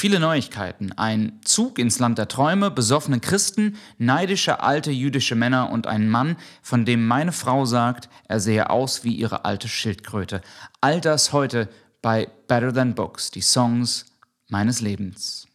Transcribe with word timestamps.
Viele 0.00 0.20
Neuigkeiten, 0.20 0.92
ein 0.92 1.40
Zug 1.42 1.76
ins 1.76 1.98
Land 1.98 2.18
der 2.18 2.28
Träume, 2.28 2.70
besoffene 2.70 3.18
Christen, 3.18 3.76
neidische 3.98 4.60
alte 4.60 4.92
jüdische 4.92 5.34
Männer 5.34 5.72
und 5.72 5.88
ein 5.88 6.08
Mann, 6.08 6.36
von 6.62 6.84
dem 6.84 7.04
meine 7.04 7.32
Frau 7.32 7.64
sagt, 7.64 8.08
er 8.28 8.38
sehe 8.38 8.70
aus 8.70 9.02
wie 9.02 9.16
ihre 9.16 9.44
alte 9.44 9.66
Schildkröte. 9.66 10.40
All 10.80 11.00
das 11.00 11.32
heute 11.32 11.68
bei 12.00 12.28
Better 12.46 12.72
Than 12.72 12.94
Books, 12.94 13.32
die 13.32 13.40
Songs 13.40 14.06
meines 14.48 14.80
Lebens. 14.80 15.47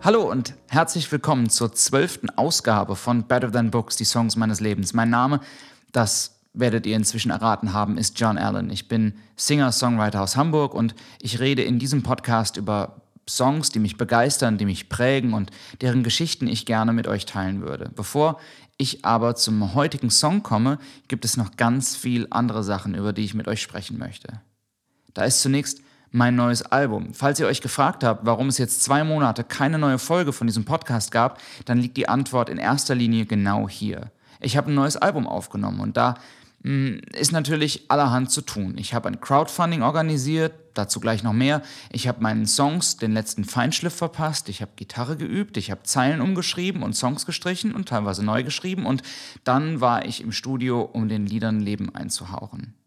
Hallo 0.00 0.30
und 0.30 0.54
herzlich 0.68 1.10
willkommen 1.10 1.50
zur 1.50 1.72
zwölften 1.72 2.30
Ausgabe 2.30 2.94
von 2.94 3.24
Better 3.24 3.50
Than 3.50 3.72
Books, 3.72 3.96
die 3.96 4.04
Songs 4.04 4.36
meines 4.36 4.60
Lebens. 4.60 4.94
Mein 4.94 5.10
Name, 5.10 5.40
das 5.90 6.38
werdet 6.54 6.86
ihr 6.86 6.94
inzwischen 6.94 7.32
erraten 7.32 7.72
haben, 7.72 7.98
ist 7.98 8.18
John 8.18 8.38
Allen. 8.38 8.70
Ich 8.70 8.86
bin 8.86 9.14
Singer-Songwriter 9.34 10.22
aus 10.22 10.36
Hamburg 10.36 10.72
und 10.72 10.94
ich 11.20 11.40
rede 11.40 11.64
in 11.64 11.80
diesem 11.80 12.04
Podcast 12.04 12.56
über 12.56 13.02
Songs, 13.28 13.70
die 13.70 13.80
mich 13.80 13.96
begeistern, 13.96 14.56
die 14.56 14.66
mich 14.66 14.88
prägen 14.88 15.34
und 15.34 15.50
deren 15.80 16.04
Geschichten 16.04 16.46
ich 16.46 16.64
gerne 16.64 16.92
mit 16.92 17.08
euch 17.08 17.26
teilen 17.26 17.60
würde. 17.60 17.90
Bevor 17.92 18.38
ich 18.76 19.04
aber 19.04 19.34
zum 19.34 19.74
heutigen 19.74 20.10
Song 20.10 20.44
komme, 20.44 20.78
gibt 21.08 21.24
es 21.24 21.36
noch 21.36 21.56
ganz 21.56 21.96
viel 21.96 22.28
andere 22.30 22.62
Sachen, 22.62 22.94
über 22.94 23.12
die 23.12 23.24
ich 23.24 23.34
mit 23.34 23.48
euch 23.48 23.60
sprechen 23.60 23.98
möchte. 23.98 24.40
Da 25.12 25.24
ist 25.24 25.42
zunächst 25.42 25.80
mein 26.10 26.36
neues 26.36 26.62
Album. 26.62 27.12
Falls 27.12 27.40
ihr 27.40 27.46
euch 27.46 27.60
gefragt 27.60 28.04
habt, 28.04 28.24
warum 28.24 28.48
es 28.48 28.58
jetzt 28.58 28.82
zwei 28.82 29.04
Monate 29.04 29.44
keine 29.44 29.78
neue 29.78 29.98
Folge 29.98 30.32
von 30.32 30.46
diesem 30.46 30.64
Podcast 30.64 31.10
gab, 31.10 31.40
dann 31.64 31.78
liegt 31.78 31.96
die 31.96 32.08
Antwort 32.08 32.48
in 32.48 32.58
erster 32.58 32.94
Linie 32.94 33.26
genau 33.26 33.68
hier. 33.68 34.10
Ich 34.40 34.56
habe 34.56 34.70
ein 34.70 34.74
neues 34.74 34.96
Album 34.96 35.26
aufgenommen 35.26 35.80
und 35.80 35.96
da 35.96 36.14
mh, 36.62 36.70
hm, 36.70 37.00
ist 37.12 37.32
natürlich 37.32 37.90
allerhand 37.90 38.30
zu 38.30 38.40
tun. 38.40 38.76
Ich 38.78 38.94
habe 38.94 39.08
ein 39.08 39.20
Crowdfunding 39.20 39.82
organisiert, 39.82 40.54
dazu 40.74 41.00
gleich 41.00 41.22
noch 41.22 41.32
mehr. 41.32 41.62
Ich 41.90 42.06
habe 42.06 42.22
meinen 42.22 42.46
Songs 42.46 42.96
den 42.96 43.12
letzten 43.12 43.44
Feinschliff 43.44 43.94
verpasst. 43.94 44.48
Ich 44.48 44.62
habe 44.62 44.72
Gitarre 44.76 45.16
geübt, 45.16 45.56
ich 45.56 45.70
habe 45.70 45.82
Zeilen 45.82 46.20
umgeschrieben 46.20 46.82
und 46.82 46.94
Songs 46.94 47.26
gestrichen 47.26 47.74
und 47.74 47.88
teilweise 47.88 48.24
neu 48.24 48.44
geschrieben 48.44 48.86
und 48.86 49.02
dann 49.44 49.80
war 49.80 50.06
ich 50.06 50.22
im 50.22 50.32
Studio, 50.32 50.82
um 50.82 51.08
den 51.08 51.26
Liedern 51.26 51.60
Leben 51.60 51.94
einzuhauchen 51.94 52.77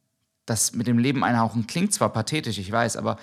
das 0.51 0.73
mit 0.73 0.87
dem 0.87 0.99
Leben 0.99 1.23
einhauchen 1.23 1.65
klingt 1.65 1.93
zwar 1.93 2.09
pathetisch, 2.09 2.57
ich 2.57 2.71
weiß, 2.71 2.97
aber 2.97 3.17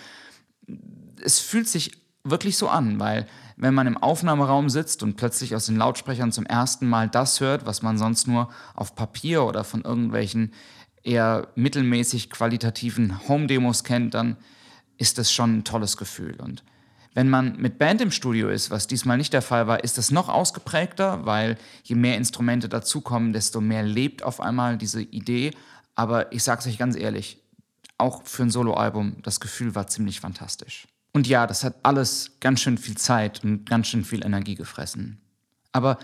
es 1.23 1.39
fühlt 1.39 1.69
sich 1.69 1.93
wirklich 2.25 2.57
so 2.57 2.69
an, 2.69 2.99
weil 2.99 3.27
wenn 3.57 3.75
man 3.75 3.87
im 3.87 3.97
Aufnahmeraum 3.97 4.71
sitzt 4.71 5.03
und 5.03 5.17
plötzlich 5.17 5.55
aus 5.55 5.67
den 5.67 5.77
Lautsprechern 5.77 6.33
zum 6.33 6.47
ersten 6.47 6.89
Mal 6.89 7.09
das 7.09 7.41
hört, 7.41 7.67
was 7.67 7.83
man 7.83 7.99
sonst 7.99 8.27
nur 8.27 8.51
auf 8.75 8.95
Papier 8.95 9.45
oder 9.45 9.65
von 9.65 9.83
irgendwelchen 9.83 10.53
eher 11.03 11.49
mittelmäßig 11.55 12.31
qualitativen 12.31 13.29
Home-Demos 13.29 13.85
kennt, 13.85 14.15
dann 14.15 14.37
ist 14.97 15.19
das 15.19 15.33
schon 15.33 15.59
ein 15.59 15.65
tolles 15.65 15.97
Gefühl. 15.97 16.37
Und 16.41 16.63
wenn 17.15 17.29
man 17.29 17.57
mit 17.57 17.79
Band 17.79 18.01
im 18.01 18.11
Studio 18.11 18.49
ist, 18.49 18.71
was 18.71 18.87
diesmal 18.87 19.17
nicht 19.17 19.33
der 19.33 19.43
Fall 19.43 19.67
war, 19.67 19.83
ist 19.83 19.99
das 19.99 20.11
noch 20.11 20.29
ausgeprägter, 20.29 21.27
weil 21.27 21.57
je 21.83 21.97
mehr 21.97 22.17
Instrumente 22.17 22.69
dazukommen, 22.69 23.33
desto 23.33 23.61
mehr 23.61 23.83
lebt 23.83 24.23
auf 24.23 24.41
einmal 24.41 24.77
diese 24.77 25.03
Idee 25.03 25.53
aber 25.99 26.33
ich 26.33 26.45
sag's 26.45 26.65
euch 26.69 26.79
ganz 26.79 26.95
ehrlich, 26.95 27.43
auch 27.99 28.23
für 28.23 28.45
ein 28.45 28.53
Soloalbum, 28.53 29.17
das 29.25 29.41
Gefühl 29.41 29.75
war 29.75 29.89
ziemlich 29.89 30.21
fantastisch. 30.21 30.87
Und 31.13 31.27
ja, 31.27 31.49
das 31.49 31.65
hat 31.65 31.75
alles 31.83 32.37
ganz 32.39 32.61
schön 32.61 32.79
viel 32.79 32.97
Zeit 32.97 33.43
und 33.43 33.69
ganz 33.69 33.89
schön 33.89 34.05
viel 34.05 34.25
Energie 34.25 34.55
gefressen. 34.55 35.21
Aber 35.73 35.99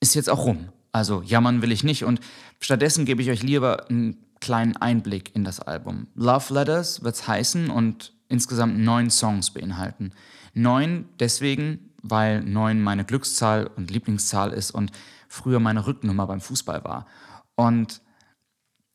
ist 0.00 0.14
jetzt 0.14 0.28
auch 0.28 0.44
rum. 0.44 0.68
Also 0.92 1.22
jammern 1.22 1.62
will 1.62 1.72
ich 1.72 1.82
nicht 1.82 2.04
und 2.04 2.20
stattdessen 2.60 3.06
gebe 3.06 3.22
ich 3.22 3.30
euch 3.30 3.42
lieber 3.42 3.88
einen 3.88 4.18
kleinen 4.40 4.76
Einblick 4.76 5.34
in 5.34 5.44
das 5.44 5.60
Album. 5.60 6.08
Love 6.14 6.52
Letters 6.52 7.02
wird's 7.02 7.26
heißen 7.26 7.70
und 7.70 8.12
insgesamt 8.28 8.78
neun 8.78 9.08
Songs 9.08 9.50
beinhalten. 9.50 10.12
Neun 10.52 11.08
deswegen, 11.20 11.90
weil 12.02 12.42
neun 12.42 12.82
meine 12.82 13.06
Glückszahl 13.06 13.66
und 13.76 13.90
Lieblingszahl 13.90 14.52
ist 14.52 14.72
und 14.72 14.92
früher 15.26 15.58
meine 15.58 15.86
Rücknummer 15.86 16.26
beim 16.26 16.42
Fußball 16.42 16.84
war. 16.84 17.06
Und 17.54 18.02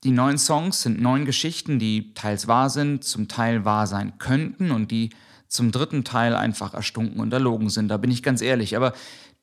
die 0.03 0.11
neuen 0.11 0.37
Songs 0.37 0.81
sind 0.81 1.01
neun 1.01 1.25
Geschichten, 1.25 1.77
die 1.79 2.13
teils 2.13 2.47
wahr 2.47 2.69
sind, 2.69 3.03
zum 3.03 3.27
Teil 3.27 3.65
wahr 3.65 3.85
sein 3.85 4.17
könnten 4.17 4.71
und 4.71 4.91
die 4.91 5.09
zum 5.47 5.71
dritten 5.71 6.03
Teil 6.03 6.35
einfach 6.35 6.73
erstunken 6.73 7.19
und 7.19 7.33
erlogen 7.33 7.69
sind. 7.69 7.89
Da 7.89 7.97
bin 7.97 8.11
ich 8.11 8.23
ganz 8.23 8.41
ehrlich. 8.41 8.77
Aber 8.77 8.93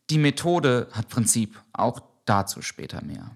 die 0.09 0.19
Methode 0.19 0.89
hat 0.93 1.09
Prinzip. 1.09 1.61
Auch 1.73 2.01
dazu 2.25 2.63
später 2.63 3.03
mehr. 3.05 3.33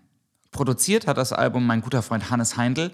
Produziert 0.50 1.06
hat 1.06 1.18
das 1.18 1.32
Album 1.32 1.66
mein 1.66 1.82
guter 1.82 2.02
Freund 2.02 2.30
Hannes 2.30 2.56
Heindl 2.56 2.90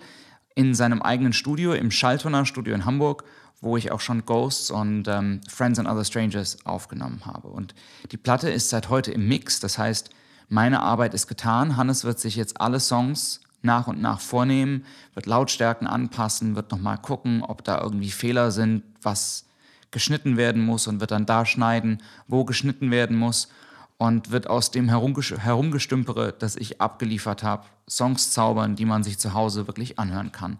in 0.55 0.75
seinem 0.75 1.03
eigenen 1.03 1.33
Studio, 1.33 1.73
im 1.73 1.91
Schalltoner 1.91 2.47
Studio 2.47 2.75
in 2.75 2.85
Hamburg, 2.85 3.25
wo 3.61 3.77
ich 3.77 3.93
auch 3.93 4.01
schon 4.01 4.27
Ghosts 4.27 4.71
und 4.71 5.09
ähm, 5.09 5.41
Friends 5.49 5.79
and 5.79 5.89
Other 5.89 6.05
Strangers 6.05 6.59
aufgenommen 6.65 7.25
habe. 7.25 7.49
Und 7.49 7.75
die 8.11 8.17
Platte 8.17 8.51
ist 8.51 8.71
seit 8.71 8.89
heute 8.89 9.13
im 9.13 9.29
Mix. 9.29 9.61
Das 9.61 9.79
heißt, 9.79 10.11
meine 10.49 10.81
Arbeit 10.81 11.15
ist 11.15 11.27
getan. 11.27 11.77
Hannes 11.77 12.05
wird 12.05 12.19
sich 12.19 12.37
jetzt 12.37 12.61
alle 12.61 12.81
Songs 12.81 13.41
nach 13.67 13.87
und 13.87 14.01
nach 14.01 14.21
vornehmen, 14.21 14.87
wird 15.13 15.27
Lautstärken 15.27 15.87
anpassen, 15.87 16.57
wird 16.57 16.71
nochmal 16.71 16.97
gucken, 16.97 17.43
ob 17.43 17.63
da 17.63 17.81
irgendwie 17.83 18.11
Fehler 18.11 18.51
sind, 18.51 18.83
was 19.03 19.45
geschnitten 19.91 20.39
werden 20.39 20.65
muss 20.65 20.87
und 20.87 21.01
wird 21.01 21.11
dann 21.11 21.27
da 21.27 21.45
schneiden, 21.45 22.03
wo 22.27 22.45
geschnitten 22.45 22.91
werden 22.91 23.17
muss 23.17 23.49
und 23.99 24.31
wird 24.31 24.49
aus 24.49 24.71
dem 24.71 24.89
Herumgestümpere, 24.89 26.35
das 26.39 26.57
ich 26.57 26.81
abgeliefert 26.81 27.43
habe, 27.43 27.67
Songs 27.89 28.31
zaubern, 28.31 28.77
die 28.77 28.85
man 28.85 29.03
sich 29.03 29.19
zu 29.19 29.35
Hause 29.35 29.67
wirklich 29.67 29.99
anhören 29.99 30.33
kann. 30.33 30.59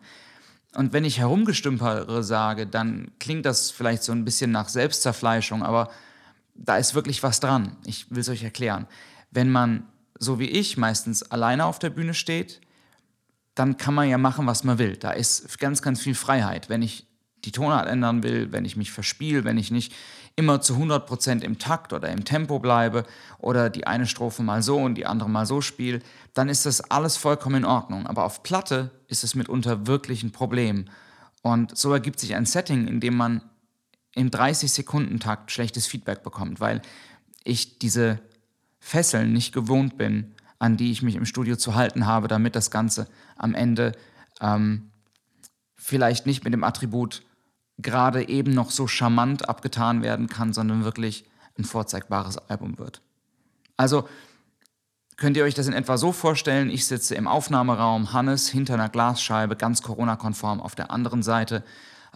Und 0.75 0.93
wenn 0.93 1.05
ich 1.05 1.19
herumgestümpere 1.19 2.23
sage, 2.23 2.67
dann 2.67 3.11
klingt 3.19 3.47
das 3.47 3.71
vielleicht 3.71 4.03
so 4.03 4.13
ein 4.13 4.25
bisschen 4.25 4.51
nach 4.51 4.69
Selbstzerfleischung, 4.69 5.63
aber 5.63 5.91
da 6.55 6.77
ist 6.77 6.95
wirklich 6.95 7.23
was 7.23 7.41
dran. 7.41 7.77
Ich 7.85 8.11
will 8.11 8.21
es 8.21 8.29
euch 8.29 8.43
erklären. 8.43 8.87
Wenn 9.31 9.51
man, 9.51 9.87
so 10.19 10.39
wie 10.39 10.49
ich, 10.49 10.77
meistens 10.77 11.23
alleine 11.23 11.65
auf 11.65 11.79
der 11.79 11.91
Bühne 11.91 12.15
steht, 12.15 12.61
dann 13.57 13.79
kann 13.79 13.95
man 13.95 14.09
ja 14.09 14.19
machen, 14.19 14.47
was 14.47 14.63
man 14.63 14.79
will. 14.79 14.97
Da 14.97 15.11
ist 15.11 15.59
ganz, 15.59 15.83
ganz 15.83 16.01
viel 16.01 16.15
Freiheit. 16.15 16.69
Wenn 16.69 16.83
ich 16.83 17.07
die 17.45 17.53
Tonart 17.53 17.89
ändern 17.89 18.23
will, 18.23 18.53
wenn 18.53 18.65
ich 18.65 18.77
mich 18.77 18.93
verspiele, 18.93 19.45
wenn 19.45 19.57
ich 19.57 19.71
nicht 19.71 19.95
immer 20.37 20.61
zu 20.61 20.75
100% 20.75 21.43
im 21.43 21.59
Takt 21.59 21.95
oder 21.95 22.11
im 22.11 22.25
Tempo 22.25 22.59
bleibe 22.59 23.05
oder 23.39 23.71
die 23.71 23.87
eine 23.87 24.07
Strophe 24.07 24.43
mal 24.43 24.63
so 24.63 24.77
und 24.77 24.97
die 24.97 25.07
andere 25.07 25.31
mal 25.31 25.47
so 25.47 25.63
spiele, 25.63 26.01
dann 26.35 26.51
ist 26.51 26.67
das 26.67 26.83
alles 26.83 27.17
vollkommen 27.17 27.57
in 27.57 27.65
Ordnung. 27.65 28.07
Aber 28.07 28.25
auf 28.25 28.43
Platte 28.43 28.91
ist 29.09 29.25
es 29.25 29.35
mitunter 29.35 29.87
wirklich 29.87 30.23
ein 30.23 30.33
Problem. 30.33 30.85
Und 31.41 31.77
so 31.77 31.93
ergibt 31.93 32.21
sich 32.21 32.35
ein 32.35 32.45
Setting, 32.45 32.87
in 32.87 33.01
dem 33.01 33.17
man 33.17 33.41
im 34.15 34.31
30-Sekunden-Takt 34.31 35.51
schlechtes 35.51 35.87
Feedback 35.87 36.23
bekommt, 36.23 36.61
weil 36.61 36.83
ich 37.43 37.79
diese 37.79 38.19
Fesseln 38.81 39.33
nicht 39.33 39.55
gewohnt 39.55 39.97
bin, 39.97 40.35
an 40.59 40.77
die 40.77 40.91
ich 40.91 41.03
mich 41.03 41.17
im 41.17 41.27
Studio 41.27 41.57
zu 41.57 41.75
halten 41.75 42.07
habe, 42.07 42.29
damit 42.29 42.57
das 42.57 42.71
Ganze 42.71 43.09
am 43.37 43.55
Ende 43.55 43.93
ähm, 44.41 44.91
vielleicht 45.77 46.27
nicht 46.27 46.45
mit 46.45 46.53
dem 46.53 46.65
Attribut 46.65 47.23
gerade 47.79 48.29
eben 48.29 48.53
noch 48.53 48.71
so 48.71 48.87
charmant 48.87 49.49
abgetan 49.49 50.03
werden 50.03 50.29
kann, 50.29 50.53
sondern 50.53 50.85
wirklich 50.85 51.29
ein 51.59 51.65
vorzeigbares 51.65 52.39
Album 52.39 52.79
wird. 52.79 53.03
Also 53.77 54.09
könnt 55.17 55.37
ihr 55.37 55.45
euch 55.45 55.55
das 55.55 55.67
in 55.67 55.73
etwa 55.73 55.99
so 55.99 56.13
vorstellen, 56.13 56.71
ich 56.71 56.87
sitze 56.87 57.15
im 57.15 57.29
Aufnahmeraum, 57.29 58.13
Hannes 58.13 58.49
hinter 58.49 58.75
einer 58.75 58.89
Glasscheibe, 58.89 59.57
ganz 59.57 59.83
Corona-konform 59.83 60.61
auf 60.61 60.75
der 60.75 60.91
anderen 60.91 61.23
Seite, 61.23 61.63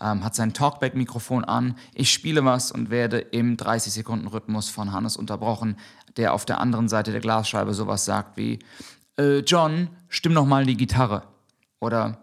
ähm, 0.01 0.25
hat 0.25 0.35
sein 0.35 0.55
Talkback-Mikrofon 0.55 1.45
an, 1.45 1.77
ich 1.95 2.13
spiele 2.13 2.45
was 2.45 2.73
und 2.73 2.91
werde 2.91 3.19
im 3.19 3.57
30-Sekunden-Rhythmus 3.57 4.71
von 4.71 4.93
Hannes 4.93 5.17
unterbrochen, 5.17 5.77
der 6.17 6.33
auf 6.33 6.45
der 6.45 6.61
anderen 6.61 6.89
Seite 6.89 7.13
der 7.13 7.21
Glasscheibe 7.21 7.75
sowas 7.75 8.05
sagt 8.05 8.37
wie, 8.37 8.59
äh, 9.19 9.39
John, 9.39 9.91
stimm 10.09 10.33
noch 10.33 10.47
mal 10.47 10.67
die 10.67 10.77
Gitarre. 10.77 11.23
Oder 11.81 12.19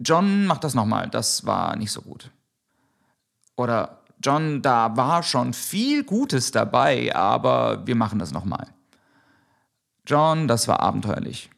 John, 0.00 0.46
mach 0.46 0.58
das 0.58 0.74
noch 0.74 0.86
mal, 0.86 1.08
das 1.08 1.46
war 1.46 1.76
nicht 1.76 1.92
so 1.92 2.02
gut. 2.02 2.30
Oder 3.56 4.00
John, 4.22 4.62
da 4.62 4.96
war 4.96 5.22
schon 5.22 5.52
viel 5.52 6.04
Gutes 6.04 6.50
dabei, 6.50 7.14
aber 7.14 7.86
wir 7.86 7.94
machen 7.94 8.18
das 8.18 8.32
noch 8.32 8.44
mal. 8.44 8.68
John, 10.06 10.48
das 10.48 10.66
war 10.68 10.80
abenteuerlich. 10.80 11.50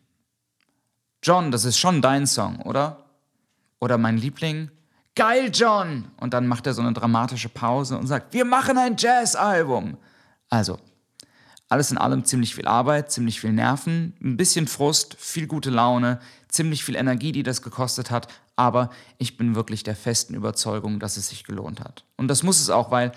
John, 1.22 1.50
das 1.50 1.64
ist 1.64 1.78
schon 1.78 2.02
dein 2.02 2.26
Song, 2.26 2.60
oder? 2.62 3.04
Oder 3.81 3.98
mein 3.98 4.16
Liebling, 4.16 4.70
geil, 5.14 5.50
John! 5.52 6.10
Und 6.19 6.34
dann 6.34 6.46
macht 6.46 6.66
er 6.66 6.75
so 6.75 6.82
eine 6.82 6.93
dramatische 6.93 7.48
Pause 7.48 7.98
und 7.98 8.06
sagt, 8.06 8.32
wir 8.32 8.44
machen 8.44 8.78
ein 8.78 8.96
Jazz-Album. 8.96 9.96
Also, 10.48 10.78
Alles 11.69 11.91
in 11.91 11.99
allem 11.99 12.25
ziemlich 12.25 12.55
viel 12.55 12.67
Arbeit, 12.67 13.11
ziemlich 13.11 13.41
viel 13.41 13.53
Nerven, 13.53 14.15
ein 14.23 14.37
bisschen 14.37 14.69
Frust, 14.69 15.17
viel 15.19 15.47
gute 15.47 15.71
Laune, 15.71 16.21
ziemlich 16.49 16.85
viel 16.85 16.95
Energie, 16.95 17.33
die 17.33 17.43
das 17.43 17.61
gekostet 17.61 18.11
hat, 18.11 18.29
aber 18.55 18.91
ich 19.19 19.37
bin 19.37 19.55
wirklich 19.55 19.83
der 19.83 19.97
festen 19.97 20.35
Überzeugung, 20.35 21.01
dass 21.01 21.17
es 21.17 21.29
sich 21.29 21.45
gelohnt 21.45 21.81
hat. 21.81 22.05
Und 22.17 22.29
das 22.29 22.43
muss 22.43 22.61
es 22.61 22.71
auch, 22.71 22.91
weil 22.91 23.13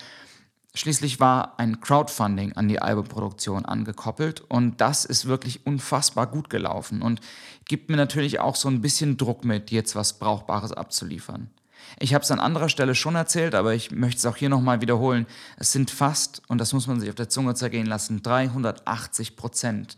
schließlich 0.73 1.19
war 1.19 1.59
ein 1.59 1.79
Crowdfunding 1.79 2.53
an 2.53 2.67
die 2.67 2.81
Albumproduktion 2.81 3.65
angekoppelt 3.65 4.41
und 4.41 4.81
das 4.81 5.05
ist 5.05 5.25
wirklich 5.25 5.65
unfassbar 5.65 6.27
gut 6.27 6.49
gelaufen 6.49 7.01
und 7.01 7.21
gibt 7.65 7.89
mir 7.89 7.97
natürlich 7.97 8.39
auch 8.39 8.55
so 8.55 8.67
ein 8.67 8.81
bisschen 8.81 9.17
Druck 9.17 9.45
mit, 9.45 9.71
jetzt 9.71 9.95
was 9.95 10.19
Brauchbares 10.19 10.71
abzuliefern. 10.71 11.49
Ich 11.97 12.13
habe 12.13 12.23
es 12.23 12.31
an 12.31 12.39
anderer 12.39 12.69
Stelle 12.69 12.93
schon 12.93 13.15
erzählt, 13.15 13.55
aber 13.55 13.73
ich 13.73 13.91
möchte 13.91 14.19
es 14.19 14.25
auch 14.25 14.35
hier 14.35 14.49
nochmal 14.49 14.81
wiederholen. 14.81 15.25
Es 15.57 15.71
sind 15.71 15.89
fast, 15.89 16.41
und 16.47 16.59
das 16.59 16.73
muss 16.73 16.87
man 16.87 16.99
sich 16.99 17.09
auf 17.09 17.15
der 17.15 17.29
Zunge 17.29 17.55
zergehen 17.55 17.87
lassen, 17.87 18.21
380 18.21 19.35
Prozent 19.35 19.97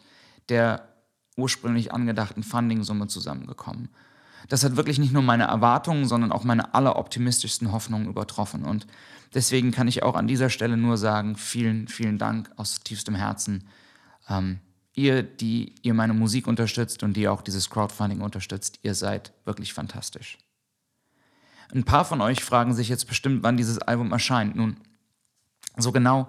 der 0.49 0.87
ursprünglich 1.37 1.93
angedachten 1.93 2.43
Funding-Summe 2.43 3.07
zusammengekommen. 3.07 3.89
Das 4.49 4.63
hat 4.63 4.75
wirklich 4.75 4.99
nicht 4.99 5.13
nur 5.13 5.21
meine 5.21 5.45
Erwartungen, 5.45 6.07
sondern 6.07 6.31
auch 6.31 6.43
meine 6.43 6.73
alleroptimistischsten 6.73 7.71
Hoffnungen 7.71 8.07
übertroffen. 8.07 8.65
Und 8.65 8.87
deswegen 9.33 9.71
kann 9.71 9.87
ich 9.87 10.03
auch 10.03 10.15
an 10.15 10.27
dieser 10.27 10.49
Stelle 10.49 10.77
nur 10.77 10.97
sagen, 10.97 11.35
vielen, 11.35 11.87
vielen 11.87 12.17
Dank 12.17 12.49
aus 12.57 12.81
tiefstem 12.81 13.15
Herzen. 13.15 13.67
Ähm, 14.27 14.59
ihr, 14.93 15.23
die 15.23 15.75
ihr 15.83 15.93
meine 15.93 16.13
Musik 16.13 16.47
unterstützt 16.47 17.03
und 17.03 17.13
die 17.13 17.27
auch 17.27 17.41
dieses 17.41 17.69
Crowdfunding 17.69 18.21
unterstützt, 18.21 18.79
ihr 18.83 18.95
seid 18.95 19.31
wirklich 19.45 19.73
fantastisch. 19.73 20.37
Ein 21.73 21.83
paar 21.83 22.05
von 22.05 22.21
euch 22.21 22.43
fragen 22.43 22.73
sich 22.73 22.89
jetzt 22.89 23.07
bestimmt, 23.07 23.43
wann 23.43 23.57
dieses 23.57 23.79
Album 23.79 24.11
erscheint. 24.11 24.55
Nun, 24.55 24.77
so 25.77 25.91
genau 25.91 26.27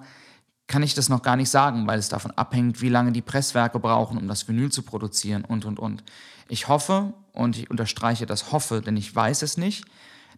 kann 0.69 0.83
ich 0.83 0.94
das 0.94 1.09
noch 1.09 1.23
gar 1.23 1.37
nicht 1.37 1.50
sagen, 1.50 1.87
weil 1.87 1.99
es 1.99 2.09
davon 2.09 2.31
abhängt, 2.31 2.81
wie 2.81 2.89
lange 2.89 3.12
die 3.12 3.21
Presswerke 3.21 3.79
brauchen, 3.79 4.17
um 4.17 4.29
das 4.29 4.49
Vinyl 4.49 4.71
zu 4.71 4.83
produzieren 4.83 5.44
und, 5.44 5.65
und, 5.65 5.79
und. 5.79 6.03
Ich 6.49 6.69
hoffe, 6.69 7.12
und 7.33 7.59
ich 7.59 7.71
unterstreiche 7.71 8.27
das 8.27 8.53
hoffe, 8.53 8.81
denn 8.81 8.97
ich 8.97 9.15
weiß 9.15 9.43
es 9.43 9.56
nicht, 9.56 9.85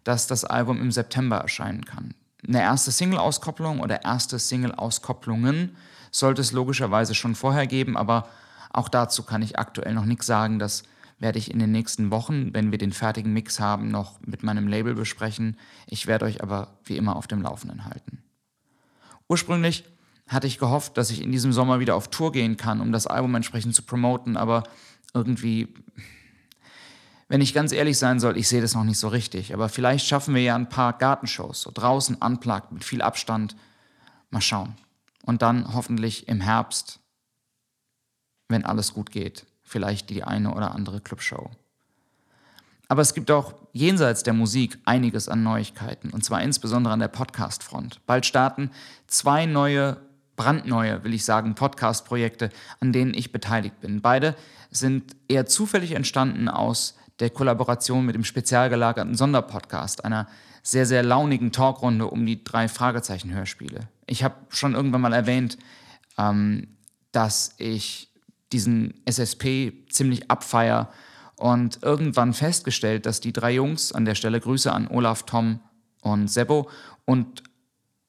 dass 0.03 0.27
das 0.27 0.43
Album 0.43 0.81
im 0.81 0.91
September 0.91 1.37
erscheinen 1.37 1.85
kann. 1.85 2.13
Eine 2.47 2.61
erste 2.61 2.91
Single-Auskopplung 2.91 3.79
oder 3.79 4.03
erste 4.03 4.39
Single-Auskopplungen 4.39 5.75
sollte 6.11 6.41
es 6.41 6.51
logischerweise 6.51 7.15
schon 7.15 7.35
vorher 7.35 7.67
geben, 7.67 7.97
aber 7.97 8.29
auch 8.71 8.89
dazu 8.89 9.23
kann 9.23 9.41
ich 9.41 9.57
aktuell 9.57 9.93
noch 9.93 10.05
nichts 10.05 10.25
sagen. 10.25 10.59
Das 10.59 10.83
werde 11.17 11.39
ich 11.39 11.49
in 11.51 11.59
den 11.59 11.71
nächsten 11.71 12.11
Wochen, 12.11 12.53
wenn 12.53 12.71
wir 12.71 12.77
den 12.77 12.91
fertigen 12.91 13.33
Mix 13.33 13.59
haben, 13.59 13.89
noch 13.89 14.19
mit 14.25 14.43
meinem 14.43 14.67
Label 14.67 14.95
besprechen. 14.95 15.57
Ich 15.87 16.07
werde 16.07 16.25
euch 16.25 16.43
aber 16.43 16.77
wie 16.83 16.97
immer 16.97 17.15
auf 17.15 17.27
dem 17.27 17.41
Laufenden 17.41 17.85
halten. 17.85 18.23
Ursprünglich 19.27 19.85
hatte 20.27 20.47
ich 20.47 20.57
gehofft, 20.57 20.97
dass 20.97 21.11
ich 21.11 21.21
in 21.21 21.31
diesem 21.31 21.53
Sommer 21.53 21.79
wieder 21.79 21.95
auf 21.95 22.09
Tour 22.09 22.31
gehen 22.31 22.57
kann, 22.57 22.81
um 22.81 22.91
das 22.91 23.07
Album 23.07 23.35
entsprechend 23.35 23.75
zu 23.75 23.83
promoten, 23.83 24.37
aber 24.37 24.63
irgendwie, 25.13 25.73
wenn 27.27 27.41
ich 27.41 27.53
ganz 27.53 27.71
ehrlich 27.71 27.97
sein 27.97 28.19
soll, 28.19 28.37
ich 28.37 28.47
sehe 28.47 28.61
das 28.61 28.75
noch 28.75 28.83
nicht 28.83 28.99
so 28.99 29.07
richtig. 29.07 29.53
Aber 29.53 29.69
vielleicht 29.69 30.05
schaffen 30.05 30.35
wir 30.35 30.41
ja 30.41 30.55
ein 30.55 30.69
paar 30.69 30.93
Gartenshows, 30.93 31.61
so 31.61 31.71
draußen 31.73 32.15
unplugged, 32.15 32.71
mit 32.71 32.83
viel 32.83 33.01
Abstand. 33.01 33.55
Mal 34.31 34.41
schauen. 34.41 34.75
Und 35.23 35.41
dann 35.41 35.73
hoffentlich 35.73 36.27
im 36.27 36.41
Herbst, 36.41 36.99
wenn 38.49 38.65
alles 38.65 38.93
gut 38.93 39.11
geht, 39.11 39.45
vielleicht 39.65 40.09
die 40.09 40.23
eine 40.23 40.53
oder 40.53 40.73
andere 40.73 41.01
Clubshow. 41.01 41.51
Aber 42.87 43.01
es 43.01 43.13
gibt 43.13 43.31
auch 43.31 43.55
jenseits 43.73 44.23
der 44.23 44.33
Musik 44.33 44.77
einiges 44.85 45.27
an 45.27 45.43
Neuigkeiten, 45.43 46.11
und 46.11 46.23
zwar 46.23 46.41
insbesondere 46.41 46.93
an 46.93 46.99
der 46.99 47.07
Podcast-Front. 47.07 48.05
Bald 48.05 48.25
starten 48.25 48.69
zwei 49.07 49.47
neue, 49.47 49.97
brandneue, 50.35 51.03
will 51.03 51.13
ich 51.13 51.25
sagen, 51.25 51.55
Podcast-Projekte, 51.55 52.51
an 52.79 52.93
denen 52.93 53.13
ich 53.13 53.31
beteiligt 53.31 53.79
bin. 53.81 54.01
Beide 54.01 54.35
sind 54.69 55.15
eher 55.27 55.45
zufällig 55.47 55.93
entstanden 55.93 56.47
aus 56.47 56.95
der 57.19 57.31
Kollaboration 57.31 58.05
mit 58.05 58.15
dem 58.15 58.23
spezial 58.23 58.69
gelagerten 58.69 59.15
Sonderpodcast, 59.15 60.05
einer 60.05 60.27
sehr, 60.61 60.85
sehr 60.85 61.03
launigen 61.03 61.51
Talkrunde 61.51 62.07
um 62.07 62.25
die 62.25 62.43
drei 62.43 62.67
Fragezeichen-Hörspiele. 62.67 63.87
Ich 64.05 64.23
habe 64.23 64.35
schon 64.49 64.75
irgendwann 64.75 65.01
mal 65.01 65.13
erwähnt, 65.13 65.57
ähm, 66.17 66.67
dass 67.11 67.55
ich 67.57 68.09
diesen 68.51 69.01
SSP 69.05 69.85
ziemlich 69.89 70.29
abfeier 70.29 70.91
und 71.35 71.79
irgendwann 71.83 72.33
festgestellt, 72.33 73.05
dass 73.05 73.19
die 73.19 73.33
drei 73.33 73.53
Jungs, 73.53 73.91
an 73.91 74.05
der 74.05 74.15
Stelle 74.15 74.39
Grüße 74.39 74.71
an 74.71 74.87
Olaf, 74.87 75.23
Tom 75.23 75.59
und 76.01 76.29
Sebo 76.29 76.69
und 77.05 77.43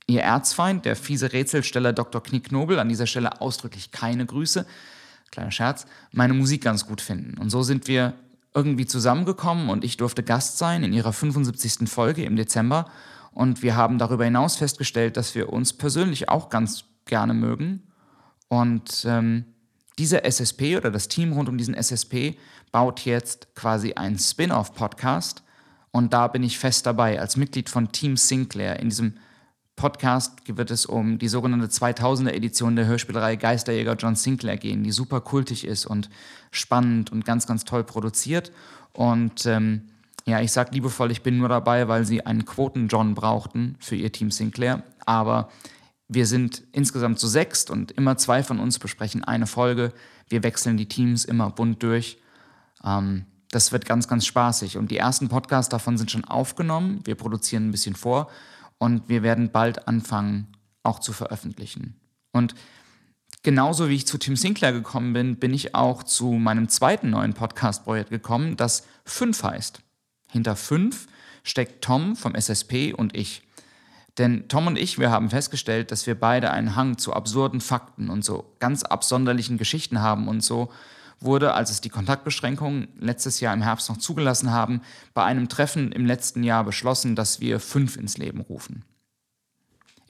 ihr 0.07 0.23
Erzfeind, 0.23 0.85
der 0.85 0.97
fiese 0.97 1.33
Rätselsteller 1.33 1.93
Dr. 1.93 2.23
Knicknobel, 2.23 2.79
an 2.79 2.89
dieser 2.89 3.07
Stelle 3.07 3.41
ausdrücklich 3.41 3.91
keine 3.91 4.27
Grüße, 4.27 4.67
kleiner 5.31 5.51
Scherz, 5.51 5.87
meine 6.13 6.35
Musik 6.35 6.63
ganz 6.63 6.87
gut 6.87 7.01
finden. 7.01 7.39
Und 7.39 7.51
so 7.51 7.63
sind 7.63 7.89
wir 7.89 8.15
irgendwie 8.55 8.87
zusammengekommen 8.87 9.69
und 9.69 9.85
ich 9.85 9.97
durfte 9.97 10.23
Gast 10.23 10.59
sein 10.59 10.85
in 10.85 10.93
ihrer 10.93 11.13
75. 11.13 11.89
Folge 11.89 12.25
im 12.25 12.37
Dezember. 12.37 12.91
Und 13.33 13.63
wir 13.63 13.77
haben 13.77 13.99
darüber 13.99 14.25
hinaus 14.25 14.57
festgestellt, 14.57 15.19
dass 15.19 15.35
wir 15.35 15.53
uns 15.53 15.75
persönlich 15.75 16.31
auch 16.31 16.49
ganz 16.49 16.85
gerne 17.05 17.35
mögen. 17.35 17.83
Und 18.49 19.05
ähm, 19.07 19.45
dieser 19.99 20.25
SSP 20.25 20.77
oder 20.77 20.91
das 20.91 21.09
Team 21.09 21.33
rund 21.33 21.49
um 21.49 21.59
diesen 21.59 21.75
SSP 21.75 22.37
baut 22.73 23.01
jetzt 23.05 23.55
quasi 23.55 23.95
einen 23.95 24.19
Spin-off-Podcast 24.19 25.43
und 25.91 26.13
da 26.13 26.29
bin 26.29 26.43
ich 26.43 26.59
fest 26.59 26.85
dabei 26.85 27.19
als 27.21 27.37
Mitglied 27.37 27.71
von 27.71 27.91
Team 27.91 28.19
Sinclair. 28.19 28.79
In 28.81 28.91
diesem 28.91 29.15
Podcast 29.77 30.33
wird 30.47 30.71
es 30.71 30.87
um 30.87 31.19
die 31.19 31.29
sogenannte 31.29 31.69
2000er 31.69 32.33
Edition 32.33 32.77
der 32.77 32.87
Hörspielreihe 32.87 33.37
Geisterjäger 33.37 33.95
John 33.95 34.17
Sinclair 34.17 34.57
gehen, 34.57 34.83
die 34.83 34.93
super 34.93 35.21
kultig 35.21 35.67
ist 35.67 35.87
und 35.87 36.11
spannend 36.51 37.13
und 37.13 37.25
ganz, 37.25 37.47
ganz 37.47 37.65
toll 37.65 37.85
produziert. 37.85 38.53
Und 38.93 39.47
ähm, 39.47 39.89
ja, 40.27 40.41
ich 40.41 40.53
sage 40.53 40.73
liebevoll, 40.73 41.11
ich 41.11 41.23
bin 41.23 41.39
nur 41.39 41.49
dabei, 41.49 41.89
weil 41.89 42.05
sie 42.05 42.25
einen 42.25 42.45
Quoten-John 42.45 43.15
brauchten 43.15 43.77
für 43.79 43.97
ihr 43.97 44.13
Team 44.13 44.31
Sinclair. 44.31 44.83
Aber 45.05 45.51
wir 46.09 46.27
sind 46.27 46.63
insgesamt 46.73 47.19
zu 47.19 47.27
sechst 47.27 47.71
und 47.71 47.93
immer 47.93 48.17
zwei 48.17 48.43
von 48.43 48.61
uns 48.61 48.79
besprechen 48.79 49.25
eine 49.25 49.47
Folge. 49.47 49.93
Wir 50.29 50.43
wechseln 50.43 50.77
die 50.77 50.89
Teams 50.89 51.25
immer 51.25 51.51
bunt 51.51 51.83
durch. 51.83 52.19
Ähm, 52.85 53.27
das 53.51 53.73
wird 53.73 53.87
ganz, 53.87 54.07
ganz 54.09 54.27
spaßig. 54.27 54.77
Und 54.77 54.91
die 54.91 54.99
ersten 54.99 55.29
Podcasts 55.29 55.69
davon 55.69 55.99
sind 55.99 56.11
schon 56.11 56.25
aufgenommen. 56.25 57.01
Wir 57.05 57.15
produzieren 57.15 57.69
ein 57.69 57.71
bisschen 57.73 57.95
vor 57.95 58.31
und 58.79 59.09
wir 59.09 59.23
werden 59.23 59.51
bald 59.51 59.89
anfangen, 59.89 60.49
auch 60.83 61.01
zu 61.01 61.13
veröffentlichen. 61.13 61.97
Und 62.33 62.55
genauso 63.43 63.89
wie 63.89 63.95
ich 63.95 64.07
zu 64.07 64.19
Tim 64.19 64.37
Sinclair 64.37 64.73
gekommen 64.73 65.13
bin, 65.13 65.37
bin 65.37 65.55
ich 65.55 65.75
auch 65.75 66.03
zu 66.03 66.33
meinem 66.33 66.69
zweiten 66.69 67.11
neuen 67.11 67.35
Podcast-Projekt 67.35 68.11
gekommen, 68.11 68.57
das 68.57 68.85
5 69.07 69.43
heißt. 69.43 69.81
Hinter 70.31 70.57
5 70.57 71.07
steckt 71.43 71.83
Tom 71.83 72.17
vom 72.17 72.35
SSP 72.35 72.93
und 72.93 73.17
ich. 73.17 73.46
Denn 74.19 74.49
Tom 74.49 74.67
und 74.67 74.79
ich, 74.79 74.99
wir 74.99 75.11
haben 75.11 75.29
festgestellt, 75.29 75.91
dass 75.91 76.07
wir 76.07 76.19
beide 76.19 76.51
einen 76.51 76.75
Hang 76.75 76.97
zu 76.97 77.13
absurden 77.13 77.61
Fakten 77.61 78.09
und 78.09 78.25
so 78.25 78.55
ganz 78.61 78.83
absonderlichen 78.83 79.59
Geschichten 79.59 80.01
haben 80.01 80.29
und 80.29 80.43
so 80.43 80.73
wurde, 81.21 81.55
als 81.55 81.71
es 81.71 81.81
die 81.81 81.89
Kontaktbeschränkungen 81.89 82.89
letztes 82.99 83.41
Jahr 83.41 83.55
im 83.55 83.63
Herbst 83.63 83.89
noch 83.89 83.99
zugelassen 83.99 84.51
haben, 84.51 84.83
bei 85.15 85.25
einem 85.25 85.49
Treffen 85.49 85.93
im 85.93 86.07
letzten 86.07 86.43
Jahr 86.43 86.65
beschlossen, 86.65 87.17
dass 87.17 87.41
wir 87.41 87.61
fünf 87.61 87.97
ins 87.97 88.19
Leben 88.19 88.41
rufen. 88.41 88.85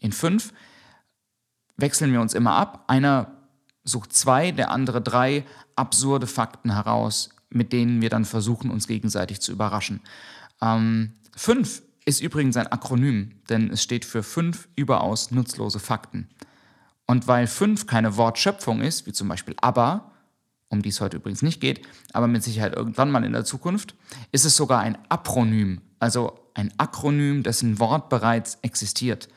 In 0.01 0.13
fünf 0.13 0.53
wechseln 1.77 2.13
wir 2.13 2.21
uns 2.21 2.35
immer 2.35 2.55
ab. 2.55 2.85
Einer 2.89 3.33
sucht 3.85 4.13
zwei, 4.13 4.51
der 4.51 4.71
andere 4.71 5.01
drei 5.01 5.45
absurde 5.75 6.27
Fakten 6.27 6.73
heraus, 6.73 7.31
mit 7.51 7.73
denen 7.73 8.01
wir 8.03 8.11
dann 8.11 8.25
versuchen, 8.25 8.71
uns 8.71 8.87
gegenseitig 8.89 9.41
zu 9.41 9.53
überraschen. 9.53 10.01
Ähm, 10.61 11.15
fünf 11.37 11.83
ist 12.07 12.23
übrigens 12.23 12.57
ein 12.57 12.69
Akronym, 12.69 13.33
denn 13.51 13.71
es 13.71 13.83
steht 13.83 14.05
für 14.05 14.23
fünf 14.23 14.69
überaus 14.77 15.33
nutzlose 15.33 15.81
Fakten. 15.81 16.29
Und 17.07 17.29
weil 17.29 17.47
fünf 17.47 17.87
keine 17.87 18.17
Wortschöpfung 18.17 18.81
ist, 18.81 19.07
wie 19.07 19.13
zum 19.13 19.29
Beispiel 19.29 19.55
aber, 19.61 20.13
um 20.69 20.83
die 20.83 20.89
es 20.89 21.01
heute 21.01 21.19
übrigens 21.19 21.43
nicht 21.43 21.61
geht, 21.61 21.87
aber 22.13 22.29
mit 22.29 22.43
Sicherheit 22.43 22.75
irgendwann 22.75 23.11
mal 23.11 23.25
in 23.25 23.33
der 23.33 23.45
Zukunft, 23.45 23.95
ist 24.33 24.45
es 24.45 24.57
sogar 24.57 24.81
ein 24.81 24.97
Apronym, 25.09 25.83
also 25.99 26.39
ein 26.55 26.73
Akronym, 26.79 27.43
dessen 27.43 27.79
Wort 27.81 28.09
bereits 28.09 28.59
existiert. 28.63 29.29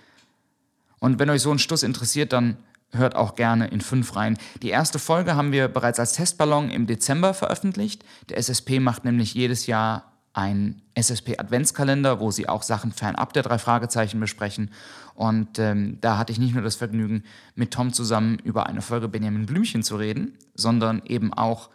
Und 0.99 1.19
wenn 1.19 1.29
euch 1.29 1.41
so 1.41 1.51
ein 1.51 1.59
Stuss 1.59 1.83
interessiert, 1.83 2.33
dann 2.33 2.57
hört 2.91 3.15
auch 3.15 3.35
gerne 3.35 3.67
in 3.67 3.81
fünf 3.81 4.15
rein. 4.15 4.37
Die 4.61 4.69
erste 4.69 4.99
Folge 4.99 5.35
haben 5.35 5.51
wir 5.51 5.67
bereits 5.67 5.99
als 5.99 6.13
Testballon 6.13 6.69
im 6.69 6.87
Dezember 6.87 7.33
veröffentlicht. 7.33 8.03
Der 8.29 8.37
SSP 8.37 8.79
macht 8.79 9.05
nämlich 9.05 9.33
jedes 9.33 9.67
Jahr 9.67 10.08
ein 10.33 10.81
SSP-Adventskalender, 10.95 12.19
wo 12.19 12.31
sie 12.31 12.47
auch 12.47 12.63
Sachen 12.63 12.91
fernab 12.91 13.33
der 13.33 13.43
drei 13.43 13.57
Fragezeichen 13.57 14.19
besprechen. 14.19 14.71
Und 15.15 15.59
ähm, 15.59 15.97
da 16.01 16.17
hatte 16.17 16.31
ich 16.31 16.39
nicht 16.39 16.53
nur 16.53 16.63
das 16.63 16.75
Vergnügen, 16.75 17.23
mit 17.55 17.71
Tom 17.71 17.93
zusammen 17.93 18.37
über 18.43 18.67
eine 18.67 18.81
Folge 18.81 19.07
Benjamin 19.07 19.45
Blümchen 19.45 19.83
zu 19.83 19.97
reden, 19.97 20.37
sondern 20.53 21.01
eben 21.05 21.33
auch 21.33 21.69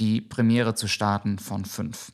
die 0.00 0.20
Premiere 0.20 0.74
zu 0.74 0.88
starten 0.88 1.38
von 1.38 1.64
fünf. 1.64 2.12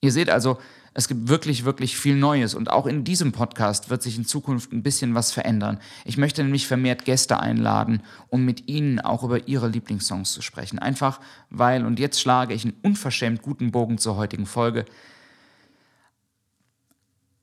Ihr 0.00 0.12
seht 0.12 0.30
also, 0.30 0.58
es 0.96 1.08
gibt 1.08 1.28
wirklich, 1.28 1.64
wirklich 1.64 1.96
viel 1.96 2.14
Neues 2.14 2.54
und 2.54 2.70
auch 2.70 2.86
in 2.86 3.02
diesem 3.02 3.32
Podcast 3.32 3.90
wird 3.90 4.00
sich 4.00 4.16
in 4.16 4.24
Zukunft 4.24 4.72
ein 4.72 4.84
bisschen 4.84 5.16
was 5.16 5.32
verändern. 5.32 5.80
Ich 6.04 6.16
möchte 6.16 6.44
nämlich 6.44 6.68
vermehrt 6.68 7.04
Gäste 7.04 7.40
einladen, 7.40 8.02
um 8.28 8.44
mit 8.44 8.68
ihnen 8.68 9.00
auch 9.00 9.24
über 9.24 9.48
ihre 9.48 9.68
Lieblingssongs 9.68 10.32
zu 10.32 10.40
sprechen. 10.40 10.78
Einfach 10.78 11.20
weil, 11.50 11.84
und 11.84 11.98
jetzt 11.98 12.20
schlage 12.20 12.54
ich 12.54 12.64
einen 12.64 12.76
unverschämt 12.82 13.42
guten 13.42 13.72
Bogen 13.72 13.98
zur 13.98 14.16
heutigen 14.16 14.46
Folge, 14.46 14.84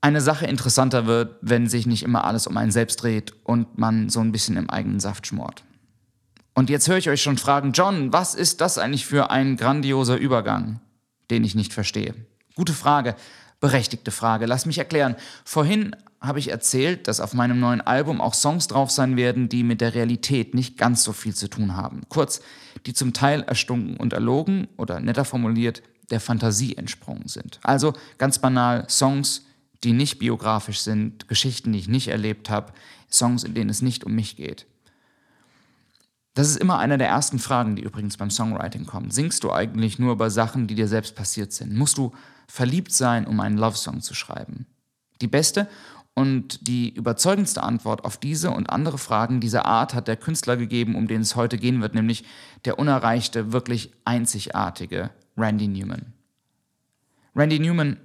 eine 0.00 0.22
Sache 0.22 0.46
interessanter 0.46 1.06
wird, 1.06 1.36
wenn 1.42 1.68
sich 1.68 1.86
nicht 1.86 2.02
immer 2.02 2.24
alles 2.24 2.46
um 2.46 2.56
einen 2.56 2.72
selbst 2.72 3.02
dreht 3.02 3.34
und 3.44 3.78
man 3.78 4.08
so 4.08 4.20
ein 4.20 4.32
bisschen 4.32 4.56
im 4.56 4.70
eigenen 4.70 4.98
Saft 4.98 5.26
schmort. 5.26 5.62
Und 6.54 6.70
jetzt 6.70 6.88
höre 6.88 6.98
ich 6.98 7.10
euch 7.10 7.22
schon 7.22 7.38
fragen, 7.38 7.72
John, 7.72 8.12
was 8.14 8.34
ist 8.34 8.62
das 8.62 8.78
eigentlich 8.78 9.06
für 9.06 9.30
ein 9.30 9.56
grandioser 9.58 10.16
Übergang, 10.16 10.80
den 11.30 11.44
ich 11.44 11.54
nicht 11.54 11.72
verstehe? 11.72 12.14
Gute 12.56 12.72
Frage 12.72 13.14
berechtigte 13.62 14.10
Frage. 14.10 14.44
Lass 14.44 14.66
mich 14.66 14.76
erklären. 14.76 15.16
Vorhin 15.44 15.96
habe 16.20 16.40
ich 16.40 16.50
erzählt, 16.50 17.08
dass 17.08 17.20
auf 17.20 17.32
meinem 17.32 17.60
neuen 17.60 17.80
Album 17.80 18.20
auch 18.20 18.34
Songs 18.34 18.66
drauf 18.66 18.90
sein 18.90 19.16
werden, 19.16 19.48
die 19.48 19.62
mit 19.62 19.80
der 19.80 19.94
Realität 19.94 20.52
nicht 20.54 20.76
ganz 20.76 21.04
so 21.04 21.12
viel 21.12 21.34
zu 21.34 21.48
tun 21.48 21.76
haben. 21.76 22.02
Kurz, 22.08 22.42
die 22.86 22.92
zum 22.92 23.12
Teil 23.12 23.42
erstunken 23.42 23.96
und 23.96 24.12
erlogen 24.12 24.66
oder 24.76 25.00
netter 25.00 25.24
formuliert 25.24 25.82
der 26.10 26.20
Fantasie 26.20 26.76
entsprungen 26.76 27.28
sind. 27.28 27.60
Also 27.62 27.94
ganz 28.18 28.40
banal 28.40 28.86
Songs, 28.90 29.46
die 29.84 29.92
nicht 29.92 30.18
biografisch 30.18 30.80
sind, 30.80 31.28
Geschichten, 31.28 31.72
die 31.72 31.78
ich 31.78 31.88
nicht 31.88 32.08
erlebt 32.08 32.50
habe, 32.50 32.72
Songs, 33.10 33.44
in 33.44 33.54
denen 33.54 33.70
es 33.70 33.80
nicht 33.80 34.04
um 34.04 34.12
mich 34.12 34.36
geht. 34.36 34.66
Das 36.34 36.48
ist 36.48 36.56
immer 36.56 36.78
eine 36.78 36.98
der 36.98 37.08
ersten 37.08 37.38
Fragen, 37.38 37.76
die 37.76 37.82
übrigens 37.82 38.16
beim 38.16 38.30
Songwriting 38.30 38.86
kommen. 38.86 39.10
Singst 39.10 39.44
du 39.44 39.52
eigentlich 39.52 40.00
nur 40.00 40.12
über 40.12 40.30
Sachen, 40.30 40.66
die 40.66 40.74
dir 40.74 40.88
selbst 40.88 41.14
passiert 41.14 41.52
sind? 41.52 41.76
Musst 41.76 41.98
du 41.98 42.12
verliebt 42.52 42.92
sein, 42.92 43.26
um 43.26 43.40
einen 43.40 43.56
Love-Song 43.56 44.02
zu 44.02 44.12
schreiben? 44.12 44.66
Die 45.22 45.26
beste 45.26 45.68
und 46.12 46.68
die 46.68 46.94
überzeugendste 46.94 47.62
Antwort 47.62 48.04
auf 48.04 48.18
diese 48.18 48.50
und 48.50 48.68
andere 48.68 48.98
Fragen 48.98 49.40
dieser 49.40 49.64
Art 49.64 49.94
hat 49.94 50.06
der 50.06 50.18
Künstler 50.18 50.58
gegeben, 50.58 50.94
um 50.94 51.08
den 51.08 51.22
es 51.22 51.34
heute 51.34 51.56
gehen 51.56 51.80
wird, 51.80 51.94
nämlich 51.94 52.24
der 52.66 52.78
unerreichte, 52.78 53.52
wirklich 53.54 53.92
einzigartige 54.04 55.08
Randy 55.38 55.66
Newman. 55.66 56.12
Randy 57.34 57.58
Newman 57.58 57.96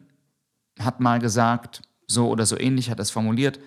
hat 0.80 1.02
mal 1.02 1.20
gesagt, 1.20 1.82
so 2.08 2.30
oder 2.30 2.46
so 2.46 2.58
ähnlich 2.58 2.90
hat 2.90 3.00
er 3.00 3.04
es 3.04 3.12
formuliert, 3.12 3.60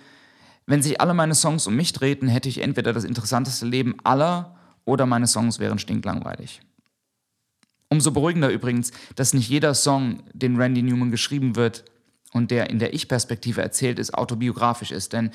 wenn 0.64 0.82
sich 0.82 0.98
alle 0.98 1.12
meine 1.12 1.34
Songs 1.34 1.66
um 1.66 1.76
mich 1.76 1.92
drehten, 1.92 2.26
hätte 2.26 2.48
ich 2.48 2.62
entweder 2.62 2.94
das 2.94 3.04
interessanteste 3.04 3.66
Leben 3.66 3.96
aller 4.02 4.56
oder 4.86 5.04
meine 5.04 5.26
Songs 5.26 5.58
wären 5.58 5.78
stinklangweilig. 5.78 6.62
Umso 7.90 8.12
beruhigender 8.12 8.50
übrigens, 8.50 8.92
dass 9.16 9.34
nicht 9.34 9.48
jeder 9.48 9.74
Song, 9.74 10.22
den 10.32 10.56
Randy 10.56 10.80
Newman 10.82 11.10
geschrieben 11.10 11.56
wird 11.56 11.84
und 12.32 12.52
der 12.52 12.70
in 12.70 12.78
der 12.78 12.94
Ich-Perspektive 12.94 13.62
erzählt 13.62 13.98
ist, 13.98 14.14
autobiografisch 14.14 14.92
ist. 14.92 15.12
Denn 15.12 15.30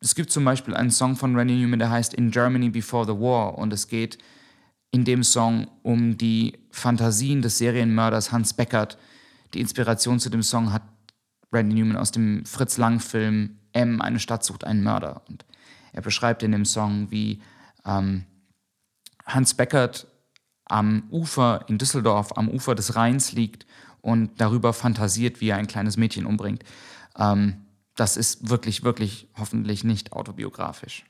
es 0.00 0.16
gibt 0.16 0.32
zum 0.32 0.44
Beispiel 0.44 0.74
einen 0.74 0.90
Song 0.90 1.14
von 1.14 1.36
Randy 1.36 1.54
Newman, 1.54 1.78
der 1.78 1.90
heißt 1.90 2.12
In 2.14 2.32
Germany 2.32 2.70
Before 2.70 3.06
the 3.06 3.20
War 3.20 3.56
und 3.56 3.72
es 3.72 3.86
geht 3.86 4.18
in 4.90 5.04
dem 5.04 5.22
Song 5.22 5.68
um 5.82 6.18
die 6.18 6.58
Fantasien 6.72 7.40
des 7.40 7.58
Serienmörders 7.58 8.32
Hans 8.32 8.52
Beckert. 8.52 8.98
Die 9.54 9.60
Inspiration 9.60 10.18
zu 10.18 10.28
dem 10.28 10.42
Song 10.42 10.72
hat 10.72 10.82
Randy 11.52 11.76
Newman 11.76 11.96
aus 11.96 12.10
dem 12.10 12.44
Fritz 12.46 12.78
Lang-Film 12.78 13.58
M, 13.72 14.00
eine 14.00 14.18
Stadt 14.18 14.42
sucht 14.42 14.64
einen 14.64 14.82
Mörder. 14.82 15.22
Und 15.28 15.44
er 15.92 16.02
beschreibt 16.02 16.42
in 16.42 16.50
dem 16.50 16.64
Song, 16.64 17.12
wie 17.12 17.40
ähm, 17.84 18.24
Hans 19.26 19.54
Beckert 19.54 20.08
am 20.70 21.04
Ufer 21.10 21.64
in 21.68 21.78
Düsseldorf, 21.78 22.36
am 22.36 22.48
Ufer 22.48 22.74
des 22.74 22.94
Rheins 22.94 23.32
liegt 23.32 23.66
und 24.00 24.40
darüber 24.40 24.72
fantasiert, 24.72 25.40
wie 25.40 25.48
er 25.48 25.56
ein 25.56 25.66
kleines 25.66 25.96
Mädchen 25.96 26.26
umbringt. 26.26 26.64
Ähm, 27.18 27.66
das 27.96 28.16
ist 28.16 28.48
wirklich, 28.48 28.82
wirklich 28.84 29.28
hoffentlich 29.36 29.84
nicht 29.84 30.12
autobiografisch. 30.12 31.04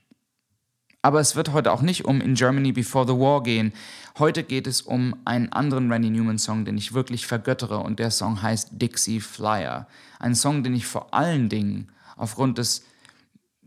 Aber 1.02 1.20
es 1.20 1.34
wird 1.34 1.52
heute 1.52 1.72
auch 1.72 1.80
nicht 1.82 2.04
um 2.04 2.20
In 2.20 2.34
Germany 2.34 2.72
Before 2.72 3.06
the 3.06 3.14
War 3.14 3.42
gehen. 3.42 3.72
Heute 4.18 4.42
geht 4.42 4.66
es 4.66 4.82
um 4.82 5.16
einen 5.24 5.50
anderen 5.50 5.90
Randy 5.90 6.10
Newman-Song, 6.10 6.64
den 6.64 6.76
ich 6.76 6.92
wirklich 6.92 7.26
vergöttere. 7.26 7.78
Und 7.78 7.98
der 7.98 8.10
Song 8.10 8.42
heißt 8.42 8.70
Dixie 8.72 9.20
Flyer. 9.20 9.86
Ein 10.18 10.34
Song, 10.34 10.62
den 10.62 10.74
ich 10.74 10.86
vor 10.86 11.14
allen 11.14 11.48
Dingen 11.48 11.90
aufgrund 12.16 12.58
des 12.58 12.84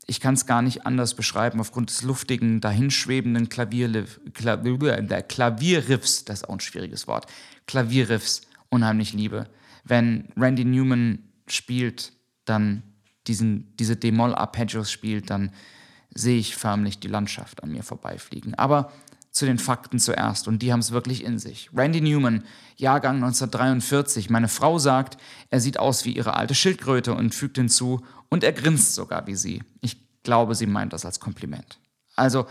ich 0.05 0.19
kann 0.19 0.33
es 0.33 0.45
gar 0.45 0.61
nicht 0.61 0.85
anders 0.85 1.15
beschreiben, 1.15 1.59
aufgrund 1.59 1.89
des 1.89 2.01
luftigen, 2.01 2.61
dahinschwebenden 2.61 3.49
Klavierriff, 3.49 4.19
Klavierriffs, 4.33 6.25
das 6.25 6.41
ist 6.41 6.49
auch 6.49 6.53
ein 6.53 6.59
schwieriges 6.59 7.07
Wort, 7.07 7.27
Klavierriffs 7.67 8.41
unheimlich 8.69 9.13
liebe. 9.13 9.47
Wenn 9.83 10.29
Randy 10.35 10.65
Newman 10.65 11.19
spielt, 11.47 12.13
dann 12.45 12.83
diesen, 13.27 13.75
diese 13.77 13.95
D-Moll-Arpeggios 13.95 14.91
spielt, 14.91 15.29
dann 15.29 15.51
sehe 16.13 16.37
ich 16.37 16.55
förmlich 16.55 16.99
die 16.99 17.07
Landschaft 17.07 17.63
an 17.63 17.71
mir 17.71 17.83
vorbeifliegen. 17.83 18.55
Aber 18.55 18.91
zu 19.33 19.47
den 19.47 19.57
Fakten 19.57 19.97
zuerst 19.97 20.47
und 20.47 20.59
die 20.59 20.71
haben 20.71 20.79
es 20.79 20.91
wirklich 20.91 21.23
in 21.23 21.39
sich. 21.39 21.71
Randy 21.75 22.01
Newman, 22.01 22.43
Jahrgang 22.75 23.15
1943. 23.15 24.29
Meine 24.29 24.47
Frau 24.47 24.77
sagt, 24.77 25.17
er 25.49 25.59
sieht 25.59 25.79
aus 25.79 26.05
wie 26.05 26.15
ihre 26.15 26.35
alte 26.35 26.53
Schildkröte 26.53 27.15
und 27.15 27.33
fügt 27.33 27.57
hinzu, 27.57 28.05
und 28.33 28.43
er 28.43 28.51
grinst 28.51 28.95
sogar 28.95 29.27
wie 29.27 29.35
sie. 29.35 29.61
Ich 29.81 29.95
glaube, 30.23 30.55
sie 30.55 30.65
meint 30.65 30.91
das 30.91 31.05
als 31.05 31.19
Kompliment. 31.19 31.77
Also, 32.15 32.47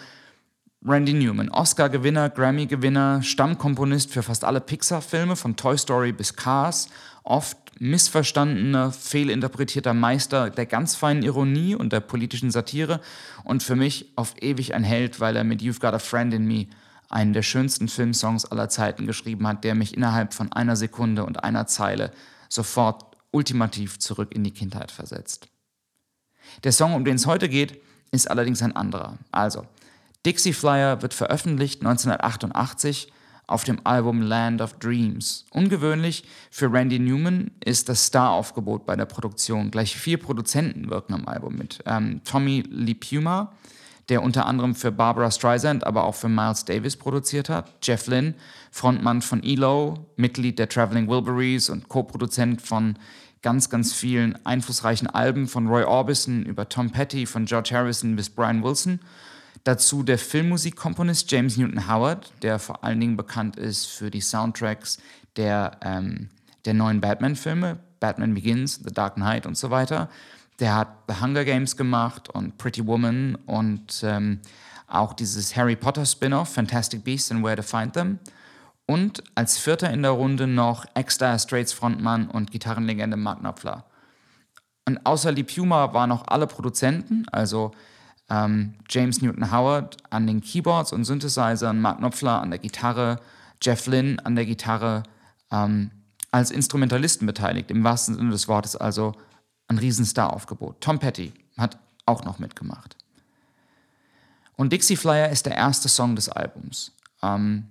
Randy 0.85 1.13
Newman, 1.13 1.49
Oscar-Gewinner, 1.49 2.31
Grammy-Gewinner, 2.31 3.21
Stammkomponist 3.23 4.13
für 4.13 4.23
fast 4.23 4.45
alle 4.45 4.61
Pixar-Filme, 4.61 5.35
von 5.35 5.57
Toy 5.57 5.77
Story 5.77 6.13
bis 6.13 6.37
Cars, 6.37 6.89
oft 7.25 7.59
missverstandener, 7.81 8.93
fehlinterpretierter 8.93 9.93
Meister 9.93 10.51
der 10.51 10.67
ganz 10.67 10.95
feinen 10.95 11.25
Ironie 11.25 11.75
und 11.75 11.93
der 11.93 11.99
politischen 11.99 12.53
Satire 12.53 13.01
und 13.43 13.65
für 13.65 13.75
mich 13.75 14.13
auf 14.15 14.41
ewig 14.41 14.75
ein 14.75 14.85
Held, 14.85 15.19
weil 15.19 15.35
er 15.35 15.43
mit 15.43 15.63
You've 15.63 15.81
Got 15.81 15.95
a 15.95 15.99
Friend 15.99 16.33
in 16.33 16.47
Me 16.47 16.69
einen 17.09 17.33
der 17.33 17.43
schönsten 17.43 17.89
Filmsongs 17.89 18.45
aller 18.45 18.69
Zeiten 18.69 19.09
geschrieben 19.09 19.49
hat, 19.49 19.65
der 19.65 19.75
mich 19.75 19.97
innerhalb 19.97 20.33
von 20.33 20.53
einer 20.53 20.77
Sekunde 20.77 21.25
und 21.25 21.43
einer 21.43 21.67
Zeile 21.67 22.13
sofort 22.49 23.17
ultimativ 23.33 23.99
zurück 23.99 24.33
in 24.33 24.45
die 24.45 24.53
Kindheit 24.53 24.93
versetzt. 24.93 25.49
Der 26.65 26.73
Song, 26.73 26.95
um 26.95 27.05
den 27.05 27.17
es 27.17 27.27
heute 27.27 27.49
geht, 27.49 27.81
ist 28.11 28.31
allerdings 28.31 28.63
ein 28.63 28.77
anderer. 28.77 29.19
Also, 29.31 29.67
Dixie 30.25 30.53
Flyer 30.53 31.03
wird 31.03 31.15
veröffentlicht 31.15 31.81
1988 31.81 33.13
auf 33.47 33.65
dem 33.65 33.81
Album 33.85 34.23
Land 34.23 34.61
of 34.61 34.75
Dreams. 34.79 35.47
Ungewöhnlich 35.51 36.25
für 36.51 36.73
Randy 36.73 36.99
Newman 36.99 37.51
ist 37.65 37.89
das 37.89 38.07
Star-Aufgebot 38.07 38.87
bei 38.87 38.97
der 38.97 39.05
Produktion. 39.05 39.71
Gleich 39.71 39.97
vier 39.97 40.19
Produzenten 40.19 40.91
wirken 40.91 41.15
am 41.15 41.27
Album 41.27 41.57
mit. 41.57 41.81
Ähm, 41.87 42.23
Tommy 42.25 42.63
Lee 42.69 42.95
Puma, 42.95 43.53
der 44.09 44.23
unter 44.23 44.47
anderem 44.47 44.75
für 44.75 44.93
Barbara 44.93 45.31
Streisand, 45.31 45.85
aber 45.87 46.05
auch 46.05 46.15
für 46.15 46.29
Miles 46.29 46.65
Davis 46.65 46.97
produziert 46.97 47.49
hat. 47.49 47.73
Jeff 47.83 48.07
Lynne, 48.07 48.35
Frontmann 48.71 49.23
von 49.23 49.43
ELO, 49.43 50.07
Mitglied 50.17 50.59
der 50.59 50.69
Traveling 50.69 51.09
Wilburys 51.09 51.69
und 51.69 51.89
Co-Produzent 51.89 52.63
von 52.63 52.97
ganz, 53.43 53.69
ganz 53.71 53.93
vielen 53.93 54.45
einflussreichen 54.47 55.09
Alben 55.09 55.49
von 55.49 55.67
Roy 55.67 55.85
Orbison 55.85 56.45
über 56.45 56.69
Tom 56.69 56.91
Petty, 56.91 57.27
von 57.27 57.45
George 57.45 57.71
Harrison 57.73 58.17
bis 58.17 58.31
Brian 58.31 58.63
Wilson. 58.63 59.01
Dazu 59.65 60.03
der 60.03 60.19
Filmmusikkomponist 60.19 61.31
James 61.31 61.57
Newton 61.57 61.89
Howard, 61.89 62.33
der 62.43 62.59
vor 62.59 62.83
allen 62.83 63.01
Dingen 63.01 63.17
bekannt 63.17 63.57
ist 63.57 63.87
für 63.87 64.11
die 64.11 64.21
Soundtracks 64.21 64.99
der, 65.37 65.79
ähm, 65.83 66.31
der 66.65 66.75
neuen 66.75 67.01
Batman-Filme, 67.01 67.79
Batman 68.01 68.35
Begins, 68.35 68.81
The 68.85 68.93
Dark 68.93 69.15
Knight 69.15 69.47
und 69.47 69.57
so 69.57 69.71
weiter. 69.71 70.09
Der 70.59 70.75
hat 70.75 70.89
The 71.09 71.21
Hunger 71.21 71.45
Games 71.45 71.77
gemacht 71.77 72.29
und 72.29 72.59
Pretty 72.59 72.87
Woman 72.87 73.37
und 73.47 74.03
ähm, 74.05 74.41
auch 74.87 75.15
dieses 75.15 75.57
Harry 75.57 75.77
Potter 75.77 76.05
Spin-off, 76.05 76.53
Fantastic 76.53 77.05
Beasts 77.05 77.31
and 77.31 77.45
Where 77.45 77.57
to 77.57 77.63
Find 77.63 77.95
Them. 77.95 78.19
Und 78.87 79.23
als 79.35 79.59
Vierter 79.59 79.91
in 79.91 80.03
der 80.03 80.13
Runde 80.13 80.47
noch 80.47 80.85
Extra 80.95 81.39
Straits 81.39 81.73
Frontmann 81.73 82.29
und 82.29 82.51
Gitarrenlegende 82.51 83.17
Mark 83.17 83.41
Knopfler. 83.41 83.85
Und 84.87 85.07
außer 85.07 85.31
Lee 85.33 85.45
Puma 85.45 85.95
waren 85.95 86.09
noch 86.09 86.27
alle 86.27 86.47
Produzenten, 86.47 87.27
also 87.31 87.71
ähm, 88.29 88.75
James 88.89 89.23
Newton 89.23 89.53
Howard 89.53 89.97
an 90.11 90.27
den 90.27 90.41
Keyboards 90.41 90.93
und 90.93 91.05
Synthesizern, 91.05 91.81
Mark 91.81 91.99
Knopfler 91.99 92.41
an 92.41 92.51
der 92.51 92.59
Gitarre, 92.59 93.21
Jeff 93.63 93.87
Lynne 93.87 94.17
an 94.25 94.35
der 94.35 94.47
Gitarre, 94.47 95.05
ähm, 95.53 95.91
als 96.33 96.51
Instrumentalisten 96.51 97.27
beteiligt, 97.27 97.71
im 97.71 97.85
wahrsten 97.85 98.15
Sinne 98.15 98.31
des 98.31 98.49
Wortes, 98.49 98.75
also 98.75 99.13
ein 99.69 99.79
Riesenstar-Aufgebot. 99.79 100.81
Tom 100.81 100.99
Petty 100.99 101.33
hat 101.57 101.79
auch 102.07 102.25
noch 102.25 102.39
mitgemacht. 102.39 102.97
Und 104.57 104.73
Dixie 104.73 104.97
Flyer 104.97 105.31
ist 105.31 105.47
der 105.47 105.57
erste 105.57 105.89
Song 105.89 106.17
des 106.17 106.29
Albums. 106.29 106.93
Ähm, 107.23 107.69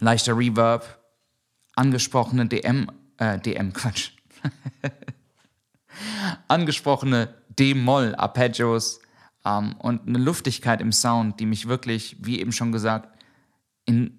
leichter 0.00 0.36
Reverb, 0.36 0.98
angesprochene 1.74 2.46
DM, 2.46 2.90
äh, 3.18 3.38
DM, 3.38 3.72
Quatsch. 3.72 4.12
angesprochene 6.48 7.34
D-Moll-Arpeggios 7.50 9.00
ähm, 9.44 9.76
und 9.78 10.06
eine 10.06 10.18
Luftigkeit 10.18 10.80
im 10.80 10.92
Sound, 10.92 11.40
die 11.40 11.46
mich 11.46 11.68
wirklich, 11.68 12.16
wie 12.20 12.40
eben 12.40 12.52
schon 12.52 12.72
gesagt, 12.72 13.08
in 13.84 14.18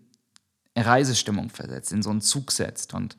Reisestimmung 0.75 1.50
versetzt, 1.50 1.91
in 1.91 2.01
so 2.01 2.10
einen 2.10 2.22
Zug 2.22 2.51
setzt. 2.51 2.93
Und 2.93 3.17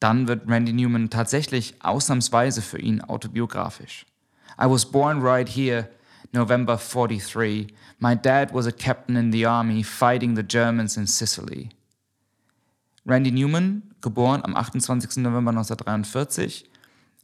Dann 0.00 0.28
wird 0.28 0.48
Randy 0.48 0.72
Newman 0.72 1.10
tatsächlich 1.10 1.74
ausnahmsweise 1.82 2.62
für 2.62 2.78
ihn 2.78 3.00
autobiografisch. 3.00 4.06
I 4.60 4.66
was 4.66 4.86
born 4.86 5.20
right 5.20 5.48
here, 5.48 5.88
November 6.32 6.76
43. 6.76 7.74
My 7.98 8.14
dad 8.14 8.52
was 8.52 8.66
a 8.66 8.72
captain 8.72 9.16
in 9.16 9.32
the 9.32 9.46
army 9.46 9.82
fighting 9.82 10.36
the 10.36 10.42
Germans 10.42 10.96
in 10.96 11.06
Sicily. 11.06 11.70
Randy 13.06 13.30
Newman, 13.30 13.94
geboren 14.00 14.44
am 14.44 14.56
28. 14.56 15.18
November 15.18 15.50
1943, 15.50 16.68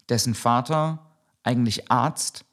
dessen 0.09 0.35
Vater 0.35 1.01
eigentlich 1.43 1.91
Arzt, 1.91 2.45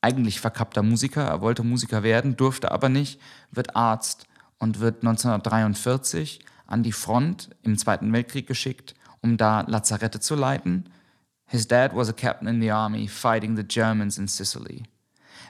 eigentlich 0.00 0.40
verkappter 0.40 0.84
Musiker, 0.84 1.24
er 1.24 1.40
wollte 1.40 1.64
Musiker 1.64 2.04
werden, 2.04 2.36
durfte 2.36 2.70
aber 2.70 2.88
nicht, 2.88 3.20
wird 3.50 3.74
Arzt 3.74 4.26
und 4.58 4.78
wird 4.78 5.02
1943 5.02 6.38
an 6.68 6.84
die 6.84 6.92
Front 6.92 7.50
im 7.62 7.76
Zweiten 7.76 8.12
Weltkrieg 8.12 8.46
geschickt, 8.46 8.94
um 9.22 9.36
da 9.36 9.62
Lazarette 9.62 10.20
zu 10.20 10.36
leiten. 10.36 10.88
His 11.46 11.66
dad 11.66 11.96
was 11.96 12.08
a 12.08 12.12
captain 12.12 12.46
in 12.46 12.60
the 12.60 12.70
army 12.70 13.08
fighting 13.08 13.56
the 13.56 13.66
Germans 13.66 14.18
in 14.18 14.28
Sicily. 14.28 14.84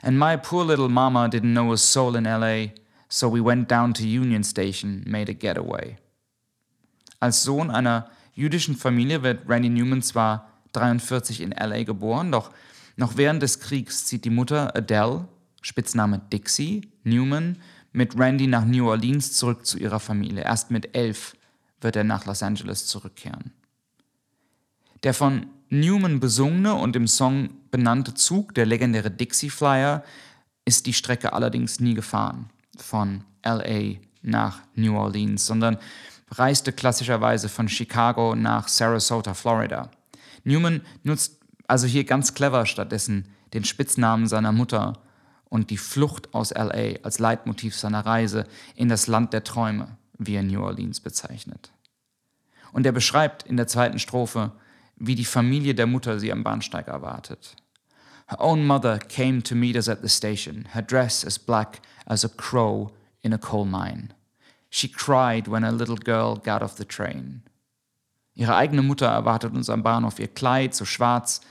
And 0.01 0.17
my 0.17 0.35
poor 0.35 0.65
little 0.65 0.89
mama 0.89 1.27
didn't 1.27 1.53
know 1.53 1.71
a 1.73 1.77
soul 1.77 2.15
in 2.15 2.23
LA, 2.23 2.73
so 3.07 3.31
we 3.31 3.39
went 3.39 3.69
down 3.69 3.93
to 3.93 4.03
Union 4.03 4.43
Station, 4.43 5.03
made 5.05 5.29
a 5.29 5.33
getaway. 5.33 6.00
Als 7.21 7.43
Sohn 7.43 7.69
einer 7.69 8.09
jüdischen 8.33 8.75
Familie 8.75 9.21
wird 9.21 9.47
Randy 9.47 9.69
Newman 9.69 10.01
zwar 10.01 10.49
43 10.73 11.41
in 11.41 11.51
LA 11.51 11.83
geboren, 11.83 12.31
doch 12.31 12.51
noch 12.97 13.15
während 13.15 13.43
des 13.43 13.59
Kriegs 13.59 14.05
zieht 14.05 14.25
die 14.25 14.31
Mutter 14.31 14.75
Adele, 14.75 15.27
Spitzname 15.61 16.19
Dixie, 16.33 16.89
Newman, 17.03 17.57
mit 17.93 18.17
Randy 18.17 18.47
nach 18.47 18.65
New 18.65 18.89
Orleans 18.89 19.33
zurück 19.33 19.65
zu 19.65 19.77
ihrer 19.77 19.99
Familie. 19.99 20.43
Erst 20.43 20.71
mit 20.71 20.95
elf 20.95 21.35
wird 21.79 21.95
er 21.95 22.03
nach 22.03 22.25
Los 22.25 22.41
Angeles 22.41 22.87
zurückkehren. 22.87 23.51
Der 25.03 25.13
von 25.13 25.45
Newman 25.69 26.19
besungene 26.19 26.73
und 26.73 26.95
im 26.95 27.07
Song 27.07 27.49
benannte 27.69 28.15
Zug, 28.15 28.55
der 28.55 28.65
legendäre 28.65 29.11
Dixie 29.11 29.51
Flyer, 29.51 30.03
ist 30.65 30.87
die 30.87 30.93
Strecke 30.93 31.33
allerdings 31.33 31.79
nie 31.79 31.93
gefahren 31.93 32.49
von 32.77 33.23
LA 33.45 33.99
nach 34.23 34.59
New 34.75 34.95
Orleans, 34.95 35.45
sondern 35.45 35.77
reiste 36.31 36.71
klassischerweise 36.71 37.49
von 37.49 37.67
Chicago 37.67 38.35
nach 38.35 38.67
Sarasota, 38.67 39.33
Florida. 39.33 39.91
Newman 40.43 40.81
nutzt 41.03 41.41
also 41.67 41.87
hier 41.87 42.03
ganz 42.03 42.33
clever 42.33 42.65
stattdessen 42.65 43.27
den 43.53 43.63
Spitznamen 43.65 44.27
seiner 44.27 44.51
Mutter 44.51 44.99
und 45.49 45.69
die 45.69 45.77
Flucht 45.77 46.33
aus 46.33 46.51
LA 46.51 46.99
als 47.03 47.19
Leitmotiv 47.19 47.75
seiner 47.75 48.05
Reise 48.05 48.45
in 48.75 48.87
das 48.87 49.07
Land 49.07 49.33
der 49.33 49.43
Träume, 49.43 49.97
wie 50.17 50.35
er 50.35 50.43
New 50.43 50.63
Orleans 50.63 51.01
bezeichnet. 51.01 51.71
Und 52.71 52.85
er 52.85 52.93
beschreibt 52.93 53.43
in 53.43 53.57
der 53.57 53.67
zweiten 53.67 53.99
Strophe, 53.99 54.53
wie 54.95 55.15
die 55.15 55.25
Familie 55.25 55.75
der 55.75 55.87
Mutter 55.87 56.19
sie 56.19 56.31
am 56.31 56.43
Bahnsteig 56.43 56.87
erwartet. 56.87 57.55
Her 58.27 58.39
own 58.39 58.65
mother 58.65 58.97
came 58.97 59.43
to 59.43 59.55
meet 59.55 59.75
us 59.75 59.89
at 59.89 59.99
the 60.01 60.07
station, 60.07 60.65
her 60.73 60.81
dress 60.81 61.25
as 61.25 61.37
black 61.37 61.81
as 62.05 62.23
a 62.23 62.29
crow 62.29 62.91
in 63.21 63.33
a 63.33 63.37
coal 63.37 63.65
mine. 63.65 64.13
She 64.71 64.87
cried 64.87 65.47
when 65.47 65.65
a 65.65 65.71
little 65.71 65.97
girl 65.97 66.37
got 66.37 66.63
off 66.63 66.77
the 66.77 66.85
train. 66.85 67.43
Ihre 68.33 68.55
eigene 68.55 68.81
Mutter 68.81 69.05
erwartet 69.05 69.53
uns 69.53 69.69
am 69.69 69.83
Bahnhof, 69.83 70.17
ihr 70.17 70.29
Kleid 70.29 70.73
so 70.73 70.85
schwarz 70.85 71.41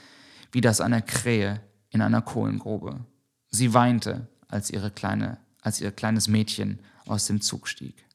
wie 0.51 0.59
das 0.59 0.81
einer 0.81 1.01
Krähe 1.01 1.61
in 1.91 2.01
einer 2.01 2.23
Kohlengrube. 2.23 3.05
Sie 3.51 3.73
weinte, 3.73 4.27
als, 4.47 4.71
ihre 4.71 4.89
kleine, 4.89 5.37
als 5.61 5.79
ihr 5.79 5.91
kleines 5.91 6.27
Mädchen 6.27 6.79
aus 7.05 7.27
dem 7.27 7.41
Zug 7.41 7.67
stieg. 7.67 8.05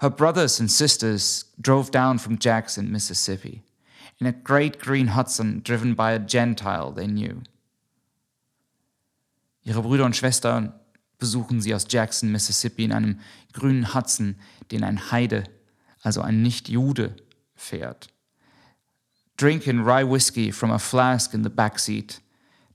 Her 0.00 0.10
brothers 0.10 0.58
and 0.60 0.70
sisters 0.70 1.52
drove 1.60 1.90
down 1.90 2.18
from 2.18 2.38
Jackson, 2.40 2.90
Mississippi, 2.90 3.62
in 4.18 4.26
a 4.26 4.32
great 4.32 4.80
green 4.80 5.14
Hudson 5.14 5.62
driven 5.62 5.94
by 5.94 6.12
a 6.12 6.18
Gentile 6.18 6.92
they 6.92 7.06
knew. 7.06 7.42
Ihre 9.62 9.82
Brüder 9.82 10.04
und 10.04 10.16
Schwestern 10.16 10.72
besuchen 11.20 11.60
sie 11.60 11.74
aus 11.74 11.86
Jackson, 11.88 12.32
Mississippi, 12.32 12.84
in 12.84 12.92
einem 12.92 13.20
grünen 13.52 13.94
Hudson, 13.94 14.36
den 14.72 14.82
ein 14.82 15.12
Heide, 15.12 15.44
also 16.02 16.22
ein 16.22 16.42
Nicht-Jude, 16.42 17.14
fährt. 17.54 18.08
Drinking 19.36 19.84
rye 19.84 20.04
whiskey 20.04 20.50
from 20.50 20.70
a 20.70 20.78
flask 20.78 21.32
in 21.32 21.44
the 21.44 21.50
back 21.50 21.78
seat 21.78 22.20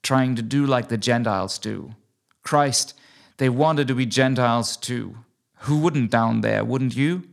trying 0.05 0.35
to 0.35 0.41
do 0.41 0.65
like 0.65 0.89
the 0.89 0.97
Gentiles 0.97 1.59
do. 1.59 1.95
Christ, 2.43 2.93
they 3.37 3.49
wanted 3.49 3.87
to 3.87 3.95
be 3.95 4.05
Gentiles 4.05 4.77
too. 4.77 5.15
Who 5.67 5.79
wouldn't 5.79 6.11
down 6.11 6.41
there, 6.41 6.63
wouldn't 6.63 6.95
you? 6.95 7.23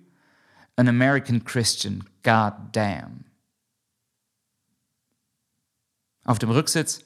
An 0.79 0.89
American 0.89 1.41
Christian, 1.41 2.05
god 2.23 2.73
damn. 2.73 3.25
Auf 6.25 6.39
dem 6.39 6.51
Rücksitz 6.51 7.03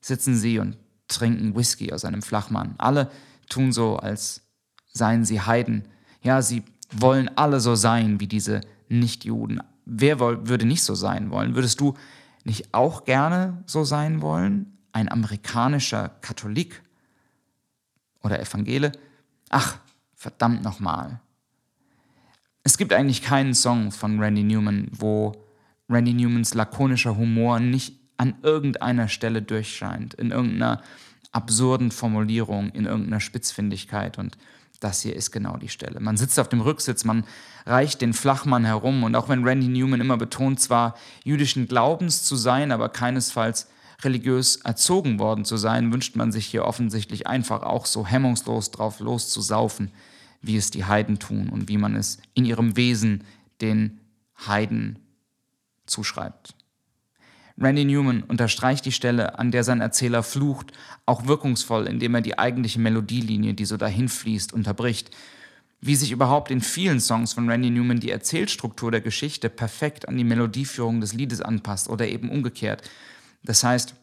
sitzen 0.00 0.36
sie 0.36 0.58
und 0.58 0.76
trinken 1.06 1.54
Whisky 1.54 1.92
aus 1.92 2.04
einem 2.04 2.22
Flachmann. 2.22 2.74
Alle 2.78 3.10
tun 3.46 3.72
so, 3.72 3.96
als 3.96 4.42
seien 4.92 5.24
sie 5.24 5.40
Heiden. 5.40 5.88
Ja, 6.22 6.42
sie 6.42 6.62
wollen 6.90 7.30
alle 7.36 7.60
so 7.60 7.74
sein 7.74 8.20
wie 8.20 8.26
diese 8.26 8.60
Nichtjuden. 8.88 9.62
Wer 9.84 10.20
würde 10.20 10.64
nicht 10.64 10.82
so 10.82 10.94
sein 10.94 11.30
wollen? 11.30 11.54
Würdest 11.54 11.80
du 11.80 11.94
nicht 12.44 12.72
auch 12.72 13.04
gerne 13.04 13.62
so 13.66 13.84
sein 13.84 14.22
wollen? 14.22 14.74
ein 14.94 15.10
amerikanischer 15.10 16.08
Katholik 16.20 16.80
oder 18.22 18.40
Evangele. 18.40 18.92
Ach, 19.50 19.78
verdammt 20.14 20.62
nochmal. 20.62 21.20
Es 22.62 22.78
gibt 22.78 22.92
eigentlich 22.92 23.20
keinen 23.20 23.54
Song 23.54 23.90
von 23.90 24.20
Randy 24.20 24.44
Newman, 24.44 24.88
wo 24.92 25.32
Randy 25.90 26.14
Newmans 26.14 26.54
lakonischer 26.54 27.16
Humor 27.16 27.58
nicht 27.58 27.98
an 28.16 28.36
irgendeiner 28.42 29.08
Stelle 29.08 29.42
durchscheint, 29.42 30.14
in 30.14 30.30
irgendeiner 30.30 30.80
absurden 31.34 31.90
Formulierung, 31.90 32.70
in 32.70 32.86
irgendeiner 32.86 33.20
Spitzfindigkeit. 33.20 34.18
Und 34.18 34.36
das 34.80 35.02
hier 35.02 35.16
ist 35.16 35.30
genau 35.30 35.56
die 35.56 35.68
Stelle. 35.68 36.00
Man 36.00 36.16
sitzt 36.16 36.38
auf 36.38 36.48
dem 36.48 36.60
Rücksitz, 36.60 37.04
man 37.04 37.24
reicht 37.66 38.00
den 38.00 38.12
Flachmann 38.12 38.64
herum 38.64 39.02
und 39.02 39.16
auch 39.16 39.28
wenn 39.28 39.44
Randy 39.44 39.68
Newman 39.68 40.00
immer 40.00 40.16
betont, 40.16 40.60
zwar 40.60 40.94
jüdischen 41.24 41.66
Glaubens 41.66 42.24
zu 42.24 42.36
sein, 42.36 42.70
aber 42.70 42.88
keinesfalls 42.88 43.68
religiös 44.02 44.56
erzogen 44.56 45.18
worden 45.18 45.44
zu 45.44 45.56
sein, 45.56 45.92
wünscht 45.92 46.16
man 46.16 46.32
sich 46.32 46.46
hier 46.46 46.64
offensichtlich 46.64 47.26
einfach 47.26 47.62
auch 47.62 47.86
so 47.86 48.06
hemmungslos 48.06 48.70
drauf 48.70 49.00
loszusaufen, 49.00 49.90
wie 50.42 50.56
es 50.56 50.70
die 50.70 50.84
Heiden 50.84 51.18
tun 51.18 51.48
und 51.48 51.68
wie 51.68 51.78
man 51.78 51.96
es 51.96 52.18
in 52.34 52.44
ihrem 52.44 52.76
Wesen 52.76 53.24
den 53.60 54.00
Heiden 54.46 54.98
zuschreibt. 55.86 56.54
Randy 57.56 57.84
Newman 57.84 58.24
unterstreicht 58.24 58.84
die 58.84 58.92
Stelle, 58.92 59.38
an 59.38 59.52
der 59.52 59.62
sein 59.62 59.80
Erzähler 59.80 60.22
flucht, 60.22 60.72
auch 61.06 61.26
wirkungsvoll, 61.26 61.86
indem 61.86 62.16
er 62.16 62.20
die 62.20 62.38
eigentliche 62.38 62.80
Melodielinie, 62.80 63.54
die 63.54 63.64
so 63.64 63.76
dahin 63.76 64.08
fließt, 64.08 64.52
unterbricht. 64.52 65.10
Wie 65.80 65.94
sich 65.94 66.10
überhaupt 66.10 66.50
in 66.50 66.62
vielen 66.62 66.98
Songs 67.00 67.34
von 67.34 67.48
Randy 67.48 67.70
Newman 67.70 68.00
die 68.00 68.10
Erzählstruktur 68.10 68.90
der 68.90 69.02
Geschichte 69.02 69.50
perfekt 69.50 70.08
an 70.08 70.16
die 70.16 70.24
Melodieführung 70.24 71.00
des 71.00 71.12
Liedes 71.12 71.40
anpasst 71.40 71.88
oder 71.88 72.08
eben 72.08 72.30
umgekehrt. 72.30 72.90
Das 73.44 73.62
heißt, 73.62 73.94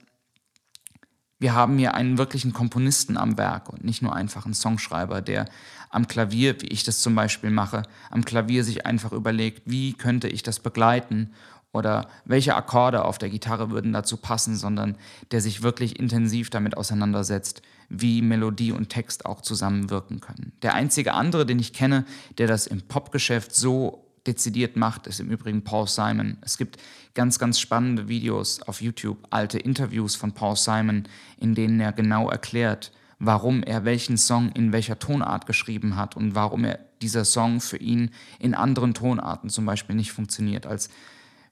wir 1.40 1.56
haben 1.56 1.80
hier 1.80 1.96
einen 1.96 2.20
wirklichen 2.20 2.54
Komponisten 2.54 3.18
am 3.18 3.36
Werk 3.36 3.68
und 3.68 3.84
nicht 3.84 4.04
nur 4.04 4.16
einfach 4.16 4.46
einen 4.46 4.54
Songschreiber, 4.54 5.22
der 5.22 5.46
am 5.90 6.08
Klavier, 6.08 6.62
wie 6.62 6.68
ich 6.68 6.84
das 6.84 7.02
zum 7.02 7.16
Beispiel 7.16 7.50
mache, 7.50 7.82
am 8.12 8.24
Klavier 8.24 8.64
sich 8.64 8.86
einfach 8.86 9.12
überlegt, 9.12 9.64
wie 9.66 9.94
könnte 9.94 10.28
ich 10.28 10.44
das 10.44 10.60
begleiten 10.60 11.34
oder 11.74 12.08
welche 12.26 12.56
Akkorde 12.56 13.06
auf 13.06 13.18
der 13.18 13.30
Gitarre 13.30 13.72
würden 13.72 13.94
dazu 13.94 14.18
passen, 14.18 14.56
sondern 14.56 14.98
der 15.32 15.42
sich 15.42 15.64
wirklich 15.64 16.00
intensiv 16.00 16.50
damit 16.50 16.76
auseinandersetzt, 16.76 17.62
wie 17.90 18.22
Melodie 18.22 18.72
und 18.72 18.90
Text 18.90 19.26
auch 19.26 19.42
zusammenwirken 19.42 20.20
können. 20.20 20.54
Der 20.62 20.74
einzige 20.74 21.14
andere, 21.14 21.46
den 21.46 21.60
ich 21.60 21.74
kenne, 21.74 22.06
der 22.38 22.48
das 22.48 22.68
im 22.68 22.82
Popgeschäft 22.82 23.56
so 23.56 24.06
dezidiert 24.28 24.76
macht, 24.76 25.08
ist 25.08 25.20
im 25.20 25.30
Übrigen 25.30 25.64
Paul 25.64 25.88
Simon. 25.88 26.38
Es 26.42 26.58
gibt 26.58 26.78
ganz, 27.14 27.40
ganz 27.40 27.60
spannende 27.60 28.08
Videos 28.08 28.62
auf 28.64 28.82
YouTube, 28.82 29.18
alte 29.30 29.58
Interviews 29.58 30.16
von 30.16 30.34
Paul 30.34 30.56
Simon, 30.56 31.08
in 31.38 31.56
denen 31.56 31.80
er 31.80 31.92
genau 31.92 32.30
erklärt, 32.30 32.92
warum 33.20 33.64
er 33.64 33.86
welchen 33.86 34.18
Song 34.18 34.52
in 34.52 34.74
welcher 34.74 35.00
Tonart 35.00 35.46
geschrieben 35.46 35.96
hat 35.96 36.16
und 36.16 36.36
warum 36.36 36.66
er 36.66 36.80
dieser 37.02 37.26
Song 37.26 37.62
für 37.62 37.78
ihn 37.78 38.12
in 38.40 38.54
anderen 38.54 38.94
Tonarten 38.94 39.50
zum 39.50 39.66
Beispiel 39.66 39.96
nicht 39.96 40.12
funktioniert. 40.12 40.68
Als 40.68 40.90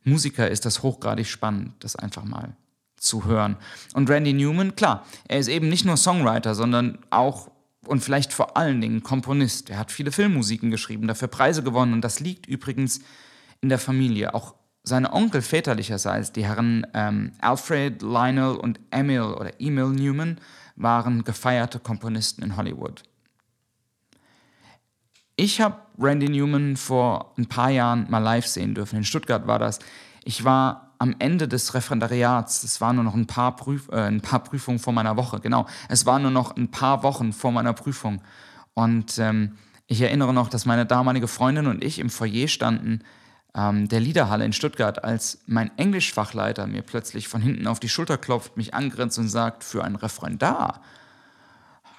Musiker 0.04 0.50
ist 0.50 0.66
das 0.66 0.84
hochgradig 0.84 1.28
spannend, 1.28 1.74
das 1.80 1.96
einfach 1.96 2.24
mal 2.24 2.56
zu 2.98 3.26
hören. 3.26 3.58
Und 3.94 4.10
Randy 4.10 4.34
Newman, 4.34 4.76
klar, 4.76 5.06
er 5.28 5.40
ist 5.40 5.48
eben 5.48 5.70
nicht 5.70 5.86
nur 5.86 5.98
Songwriter, 5.98 6.56
sondern 6.56 7.00
auch 7.10 7.52
und 7.86 8.04
vielleicht 8.04 8.34
vor 8.34 8.58
allen 8.58 8.82
Dingen 8.82 9.04
Komponist. 9.04 9.70
Er 9.70 9.80
hat 9.80 9.92
viele 9.92 10.12
Filmmusiken 10.12 10.70
geschrieben, 10.70 11.08
dafür 11.08 11.28
Preise 11.28 11.64
gewonnen 11.64 11.94
und 11.94 12.02
das 12.02 12.20
liegt 12.20 12.46
übrigens 12.46 13.00
in 13.62 13.70
der 13.70 13.80
Familie. 13.80 14.34
Auch 14.34 14.56
seine 14.84 15.14
Onkel 15.14 15.42
väterlicherseits, 15.42 16.32
die 16.32 16.46
Herren 16.46 16.86
ähm, 16.94 17.32
Alfred, 17.40 18.02
Lionel 18.02 18.56
und 18.58 18.80
Emil 18.92 19.22
oder 19.22 19.60
Emil 19.60 19.90
Newman, 19.90 20.40
waren 20.76 21.24
gefeierte 21.24 21.80
Komponisten 21.80 22.44
in 22.44 22.56
Hollywood. 22.56 23.04
Ich 25.36 25.62
habe 25.62 25.78
Randy 26.00 26.30
Newman 26.30 26.78
vor 26.78 27.34
ein 27.38 27.48
paar 27.48 27.70
Jahren 27.70 28.08
mal 28.10 28.20
live 28.20 28.48
sehen 28.48 28.76
dürfen. 28.76 28.98
In 28.98 29.04
Stuttgart 29.04 29.48
war 29.48 29.60
das. 29.60 29.80
Ich 30.24 30.44
war 30.44 30.92
am 31.00 31.16
Ende 31.20 31.48
des 31.48 31.74
Referendariats, 31.74 32.64
es 32.64 32.82
waren 32.82 32.98
nur 32.98 33.06
noch 33.06 33.16
ein 33.16 33.26
paar, 33.26 33.56
Prüf 33.56 33.88
äh, 33.90 34.02
ein 34.02 34.22
paar 34.22 34.44
Prüfungen 34.44 34.80
vor 34.80 34.94
meiner 34.94 35.16
Woche, 35.16 35.40
genau. 35.40 35.66
Es 35.88 36.06
waren 36.06 36.22
nur 36.22 36.32
noch 36.32 36.56
ein 36.58 36.70
paar 36.72 37.04
Wochen 37.04 37.32
vor 37.32 37.52
meiner 37.52 37.74
Prüfung. 37.74 38.22
Und 38.74 39.18
ähm, 39.18 39.54
ich 39.88 40.02
erinnere 40.02 40.34
noch, 40.34 40.50
dass 40.50 40.66
meine 40.66 40.86
damalige 40.86 41.28
Freundin 41.28 41.68
und 41.68 41.84
ich 41.84 42.00
im 42.00 42.10
Foyer 42.10 42.48
standen 42.48 43.00
ähm, 43.56 43.88
der 43.88 44.02
Liederhalle 44.02 44.46
in 44.46 44.54
Stuttgart, 44.54 45.04
als 45.04 45.40
mein 45.48 45.72
Englischfachleiter 45.78 46.68
mir 46.68 46.82
plötzlich 46.82 47.28
von 47.28 47.42
hinten 47.42 47.66
auf 47.66 47.80
die 47.80 47.90
Schulter 47.90 48.18
klopft, 48.18 48.58
mich 48.58 48.74
angrenzt 48.74 49.18
und 49.20 49.30
sagt, 49.30 49.64
für 49.64 49.84
ein 49.84 49.96
Referendar 49.96 50.82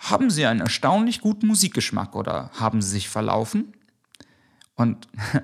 haben 0.00 0.30
Sie 0.30 0.46
einen 0.46 0.60
erstaunlich 0.60 1.20
guten 1.20 1.46
Musikgeschmack 1.46 2.14
oder 2.14 2.50
haben 2.58 2.80
Sie 2.80 2.90
sich 2.90 3.08
verlaufen? 3.08 3.74
Und 4.80 5.08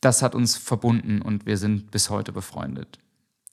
das 0.00 0.22
hat 0.22 0.34
uns 0.34 0.56
verbunden 0.56 1.22
und 1.22 1.46
wir 1.46 1.56
sind 1.56 1.92
bis 1.92 2.10
heute 2.10 2.32
befreundet. 2.32 2.98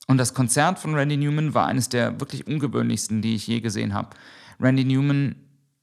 Und 0.08 0.18
das 0.18 0.34
Konzert 0.34 0.80
von 0.80 0.96
Randy 0.96 1.18
Newman 1.18 1.54
war 1.54 1.68
eines 1.68 1.88
der 1.88 2.20
wirklich 2.20 2.48
ungewöhnlichsten, 2.48 3.22
die 3.22 3.36
ich 3.36 3.46
je 3.46 3.62
gesehen 3.62 3.94
habe. 3.94 4.10
Randy 4.60 4.84
Newman 4.84 5.36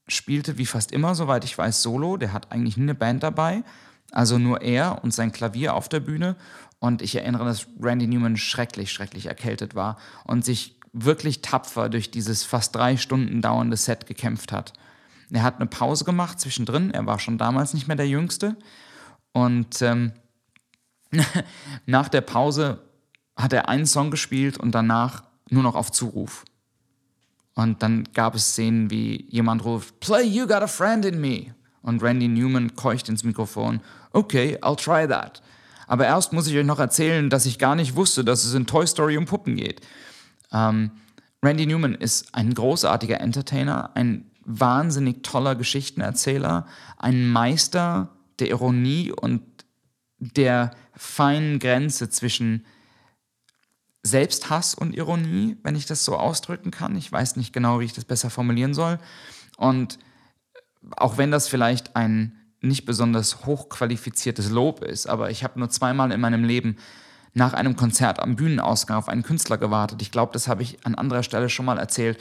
spielte 0.09 0.59
wie 0.59 0.67
fast 0.67 0.91
immer, 0.91 1.15
soweit 1.15 1.45
ich 1.45 1.57
weiß, 1.57 1.81
solo. 1.81 2.17
Der 2.17 2.33
hat 2.33 2.51
eigentlich 2.51 2.77
nie 2.77 2.83
eine 2.83 2.97
Band 2.97 3.23
dabei. 3.23 3.63
Also 4.11 4.37
nur 4.39 4.63
er 4.63 5.05
und 5.05 5.15
sein 5.15 5.31
Klavier 5.31 5.75
auf 5.75 5.89
der 5.89 6.01
Bühne. 6.01 6.35
Und 6.81 7.03
ich 7.03 7.15
erinnere, 7.15 7.45
dass 7.45 7.69
Randy 7.81 8.09
Newman 8.09 8.37
schrecklich, 8.37 8.91
schrecklich 8.91 9.27
erkältet 9.27 9.77
war 9.77 9.97
und 10.25 10.45
sich 10.45 10.81
wirklich 10.93 11.41
tapfer 11.41 11.89
durch 11.89 12.11
dieses 12.11 12.43
fast 12.43 12.75
drei 12.75 12.97
Stunden 12.97 13.43
dauernde 13.43 13.77
Set 13.77 14.07
gekämpft 14.07 14.51
hat. 14.51 14.73
Er 15.31 15.43
hat 15.43 15.57
eine 15.57 15.67
Pause 15.67 16.05
gemacht 16.05 16.41
zwischendrin, 16.41 16.91
er 16.93 17.07
war 17.07 17.19
schon 17.19 17.39
damals 17.39 17.75
nicht 17.75 17.89
mehr 17.89 17.97
der 17.97 18.09
Jüngste. 18.09 18.57
Und 19.33 19.83
ähm, 19.83 20.13
nach 21.87 22.09
der 22.09 22.21
Pause 22.21 22.81
hat 23.37 23.53
er 23.53 23.69
einen 23.69 23.87
Song 23.87 24.11
gespielt 24.11 24.59
und 24.59 24.73
danach 24.73 25.25
nur 25.51 25.63
noch 25.63 25.75
auf 25.75 25.93
Zuruf. 25.93 26.45
Und 27.55 27.83
dann 27.83 28.05
gab 28.13 28.35
es 28.35 28.51
Szenen, 28.51 28.91
wie 28.91 29.27
jemand 29.31 29.65
ruft, 29.65 29.99
Play 30.01 30.25
You 30.25 30.47
Got 30.47 30.63
a 30.63 30.67
Friend 30.67 31.05
in 31.05 31.21
Me. 31.21 31.55
Und 31.83 32.03
Randy 32.03 32.29
Newman 32.29 32.75
keucht 32.75 33.09
ins 33.09 33.23
Mikrofon, 33.23 33.81
Okay, 34.13 34.59
I'll 34.63 34.77
try 34.77 35.07
that. 35.07 35.43
Aber 35.87 36.07
erst 36.07 36.33
muss 36.33 36.47
ich 36.47 36.57
euch 36.57 36.67
noch 36.67 36.79
erzählen, 36.79 37.31
dass 37.31 37.47
ich 37.47 37.59
gar 37.59 37.75
nicht 37.75 37.95
wusste, 37.95 38.25
dass 38.25 38.45
es 38.45 38.55
in 38.55 38.67
Toy 38.67 38.87
Story 38.87 39.17
um 39.17 39.27
Puppen 39.27 39.57
geht. 39.57 39.83
Ähm, 40.53 40.91
Randy 41.43 41.67
Newman 41.67 41.95
ist 41.95 42.35
ein 42.35 42.55
großartiger 42.55 43.21
Entertainer, 43.21 43.91
ein 43.95 44.31
wahnsinnig 44.47 45.23
toller 45.23 45.55
Geschichtenerzähler, 45.55 46.67
ein 46.97 47.29
Meister 47.29 48.17
der 48.39 48.49
Ironie 48.49 49.13
und 49.13 49.43
der 50.19 50.71
feinen 50.95 51.59
Grenze 51.59 52.09
zwischen 52.09 52.65
Selbsthass 54.03 54.75
und 54.75 54.95
Ironie, 54.95 55.57
wenn 55.63 55.75
ich 55.75 55.87
das 55.87 56.05
so 56.05 56.17
ausdrücken 56.17 56.71
kann. 56.71 56.97
Ich 56.97 57.11
weiß 57.11 57.37
nicht 57.37 57.53
genau, 57.53 57.81
wie 57.81 57.85
ich 57.85 57.93
das 57.93 58.05
besser 58.05 58.31
formulieren 58.31 58.73
soll. 58.73 58.99
Und 59.57 59.99
auch 60.97 61.19
wenn 61.19 61.31
das 61.31 61.49
vielleicht 61.49 61.97
ein 61.97 62.39
nicht 62.61 62.87
besonders 62.87 63.45
hochqualifiziertes 63.45 64.51
Lob 64.51 64.83
ist, 64.83 65.07
aber 65.07 65.31
ich 65.31 65.45
habe 65.45 65.59
nur 65.59 65.69
zweimal 65.69 66.13
in 66.13 66.21
meinem 66.21 66.45
Leben 66.45 66.77
nach 67.35 67.53
einem 67.53 67.77
Konzert 67.77 68.21
am 68.21 68.37
Bühnenausgang 68.37 68.97
auf 68.97 69.09
einen 69.09 69.23
Künstler 69.23 69.59
gewartet. 69.59 70.01
Ich 70.01 70.11
glaube, 70.11 70.33
das 70.33 70.49
habe 70.49 70.63
ich 70.63 70.85
an 70.87 70.95
anderer 70.95 71.23
Stelle 71.23 71.51
schon 71.51 71.67
mal 71.67 71.79
erzählt. 71.79 72.19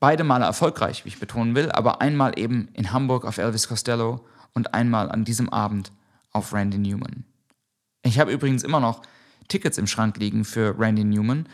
Beide 0.00 0.22
Male 0.22 0.44
erfolgreich, 0.44 1.04
wie 1.04 1.08
ich 1.08 1.18
betonen 1.18 1.54
will, 1.54 1.72
aber 1.72 2.00
einmal 2.00 2.38
eben 2.38 2.68
in 2.74 2.92
Hamburg 2.92 3.24
auf 3.24 3.38
Elvis 3.38 3.68
Costello 3.68 4.24
und 4.54 4.74
einmal 4.74 5.10
an 5.10 5.24
diesem 5.24 5.48
Abend 5.48 5.90
auf 6.32 6.52
Randy 6.52 6.78
Newman. 6.78 7.24
Ich 8.02 8.18
habe 8.18 8.32
übrigens 8.32 8.62
immer 8.62 8.80
noch 8.80 9.02
Tickets 9.48 9.78
im 9.78 9.86
Schrank 9.86 10.16
liegen 10.18 10.44
für 10.44 10.78
Randy 10.78 11.04
Newman, 11.04 11.48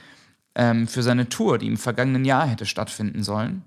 ähm, 0.55 0.87
für 0.87 1.03
seine 1.03 1.29
Tour, 1.29 1.59
die 1.59 1.67
im 1.67 1.79
vergangenen 1.79 2.25
Jahr 2.25 2.47
hätte 2.47 2.67
stattfinden 2.67 3.23
sollen. 3.23 3.65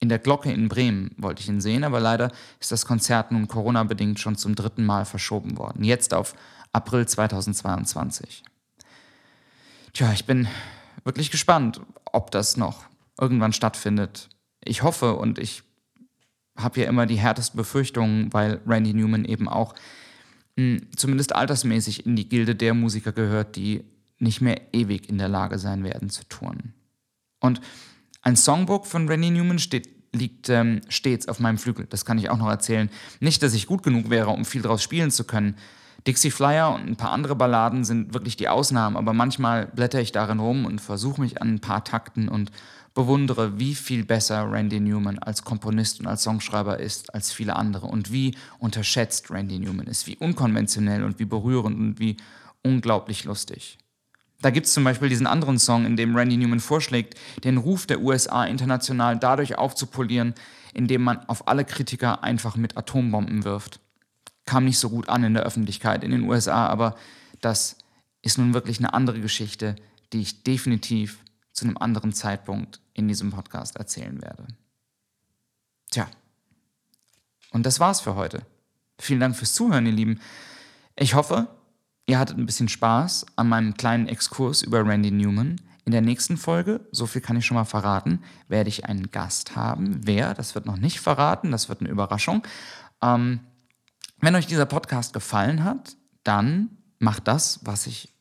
In 0.00 0.08
der 0.08 0.18
Glocke 0.18 0.50
in 0.50 0.68
Bremen 0.68 1.14
wollte 1.18 1.42
ich 1.42 1.48
ihn 1.48 1.60
sehen, 1.60 1.84
aber 1.84 2.00
leider 2.00 2.32
ist 2.58 2.72
das 2.72 2.86
Konzert 2.86 3.30
nun 3.30 3.48
Corona-bedingt 3.48 4.18
schon 4.18 4.36
zum 4.36 4.54
dritten 4.54 4.84
Mal 4.84 5.04
verschoben 5.04 5.58
worden. 5.58 5.84
Jetzt 5.84 6.14
auf 6.14 6.34
April 6.72 7.06
2022. 7.06 8.42
Tja, 9.92 10.12
ich 10.12 10.24
bin 10.24 10.48
wirklich 11.04 11.30
gespannt, 11.30 11.80
ob 12.06 12.30
das 12.30 12.56
noch 12.56 12.84
irgendwann 13.20 13.52
stattfindet. 13.52 14.28
Ich 14.64 14.82
hoffe 14.82 15.14
und 15.14 15.38
ich 15.38 15.62
habe 16.56 16.80
ja 16.80 16.88
immer 16.88 17.06
die 17.06 17.18
härtesten 17.18 17.56
Befürchtungen, 17.56 18.32
weil 18.32 18.60
Randy 18.66 18.92
Newman 18.92 19.24
eben 19.24 19.48
auch 19.48 19.74
mh, 20.56 20.78
hm, 20.78 20.86
zumindest 20.96 21.34
altersmäßig 21.34 22.06
in 22.06 22.16
die 22.16 22.28
Gilde 22.28 22.54
der 22.54 22.74
Musiker 22.74 23.12
gehört, 23.12 23.56
die 23.56 23.84
nicht 24.18 24.40
mehr 24.40 24.60
ewig 24.72 25.08
in 25.08 25.18
der 25.18 25.28
Lage 25.28 25.58
sein 25.58 25.82
werden 25.82 26.10
zu 26.10 26.24
touren. 26.28 26.74
Und 27.40 27.60
ein 28.22 28.36
Songbook 28.36 28.86
von 28.86 29.08
Randy 29.08 29.30
Newman 29.30 29.58
steht, 29.58 29.88
liegt 30.12 30.50
ähm, 30.50 30.82
stets 30.88 31.26
auf 31.26 31.40
meinem 31.40 31.56
Flügel. 31.56 31.86
Das 31.88 32.04
kann 32.04 32.18
ich 32.18 32.28
auch 32.28 32.36
noch 32.36 32.48
erzählen. 32.48 32.90
Nicht, 33.20 33.42
dass 33.42 33.54
ich 33.54 33.66
gut 33.66 33.82
genug 33.82 34.10
wäre, 34.10 34.30
um 34.30 34.44
viel 34.44 34.60
draus 34.60 34.82
spielen 34.82 35.10
zu 35.10 35.24
können. 35.24 35.56
Dixie 36.06 36.30
Flyer 36.30 36.74
und 36.74 36.86
ein 36.86 36.96
paar 36.96 37.12
andere 37.12 37.36
Balladen 37.36 37.84
sind 37.84 38.14
wirklich 38.14 38.36
die 38.36 38.48
Ausnahmen, 38.48 38.96
aber 38.96 39.12
manchmal 39.12 39.66
blätter 39.66 40.00
ich 40.00 40.12
darin 40.12 40.38
rum 40.38 40.64
und 40.64 40.80
versuche 40.80 41.20
mich 41.20 41.40
an 41.40 41.54
ein 41.54 41.60
paar 41.60 41.84
Takten 41.84 42.28
und 42.28 42.50
bewundere, 42.94 43.58
wie 43.58 43.74
viel 43.74 44.04
besser 44.04 44.50
Randy 44.50 44.80
Newman 44.80 45.18
als 45.18 45.44
Komponist 45.44 46.00
und 46.00 46.06
als 46.06 46.22
Songschreiber 46.22 46.78
ist 46.78 47.14
als 47.14 47.32
viele 47.32 47.56
andere 47.56 47.86
und 47.86 48.12
wie 48.12 48.36
unterschätzt 48.58 49.30
Randy 49.30 49.58
Newman 49.58 49.86
ist, 49.86 50.06
wie 50.06 50.16
unkonventionell 50.16 51.04
und 51.04 51.18
wie 51.18 51.24
berührend 51.24 51.78
und 51.78 52.00
wie 52.00 52.16
unglaublich 52.62 53.24
lustig. 53.24 53.78
Da 54.42 54.50
gibt 54.50 54.66
es 54.66 54.72
zum 54.72 54.84
Beispiel 54.84 55.08
diesen 55.08 55.26
anderen 55.26 55.58
Song, 55.58 55.84
in 55.84 55.96
dem 55.96 56.16
Randy 56.16 56.36
Newman 56.36 56.60
vorschlägt, 56.60 57.14
den 57.44 57.58
Ruf 57.58 57.86
der 57.86 58.00
USA 58.00 58.44
international 58.44 59.18
dadurch 59.18 59.58
aufzupolieren, 59.58 60.34
indem 60.72 61.02
man 61.02 61.28
auf 61.28 61.46
alle 61.46 61.64
Kritiker 61.64 62.24
einfach 62.24 62.56
mit 62.56 62.76
Atombomben 62.76 63.44
wirft 63.44 63.80
kam 64.50 64.64
nicht 64.64 64.80
so 64.80 64.90
gut 64.90 65.08
an 65.08 65.22
in 65.22 65.34
der 65.34 65.44
Öffentlichkeit 65.44 66.02
in 66.02 66.10
den 66.10 66.22
USA, 66.22 66.66
aber 66.66 66.96
das 67.40 67.76
ist 68.20 68.36
nun 68.36 68.52
wirklich 68.52 68.78
eine 68.78 68.92
andere 68.92 69.20
Geschichte, 69.20 69.76
die 70.12 70.22
ich 70.22 70.42
definitiv 70.42 71.20
zu 71.60 71.66
einem 71.66 71.76
anderen 71.76 72.14
Zeitpunkt 72.14 72.80
in 72.94 73.06
diesem 73.06 73.30
Podcast 73.30 73.76
erzählen 73.76 74.20
werde. 74.22 74.46
Tja, 75.90 76.08
und 77.50 77.66
das 77.66 77.80
war's 77.80 78.00
für 78.00 78.14
heute. 78.14 78.46
Vielen 78.98 79.20
Dank 79.20 79.36
fürs 79.36 79.52
Zuhören, 79.52 79.84
ihr 79.84 79.92
Lieben. 79.92 80.20
Ich 80.96 81.14
hoffe, 81.14 81.48
ihr 82.06 82.18
hattet 82.18 82.38
ein 82.38 82.46
bisschen 82.46 82.68
Spaß 82.68 83.26
an 83.36 83.48
meinem 83.48 83.74
kleinen 83.74 84.08
Exkurs 84.08 84.62
über 84.62 84.86
Randy 84.86 85.10
Newman. 85.10 85.60
In 85.84 85.92
der 85.92 86.00
nächsten 86.00 86.38
Folge, 86.38 86.80
so 86.92 87.04
viel 87.04 87.20
kann 87.20 87.36
ich 87.36 87.44
schon 87.44 87.56
mal 87.56 87.64
verraten, 87.66 88.22
werde 88.48 88.70
ich 88.70 88.86
einen 88.86 89.10
Gast 89.10 89.54
haben. 89.54 90.00
Wer? 90.06 90.32
Das 90.32 90.54
wird 90.54 90.64
noch 90.64 90.78
nicht 90.78 91.00
verraten, 91.00 91.50
das 91.50 91.68
wird 91.68 91.80
eine 91.80 91.90
Überraschung. 91.90 92.42
Ähm, 93.02 93.40
wenn 94.18 94.34
euch 94.34 94.46
dieser 94.46 94.66
Podcast 94.66 95.12
gefallen 95.12 95.62
hat, 95.62 95.96
dann 96.24 96.78
macht 96.98 97.28
das, 97.28 97.60
was 97.64 97.86
ich 97.86 98.14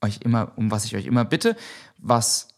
euch 0.00 0.22
immer, 0.22 0.52
um 0.56 0.72
was 0.72 0.84
ich 0.84 0.96
euch 0.96 1.06
immer 1.06 1.24
bitte, 1.24 1.56
was 1.98 2.51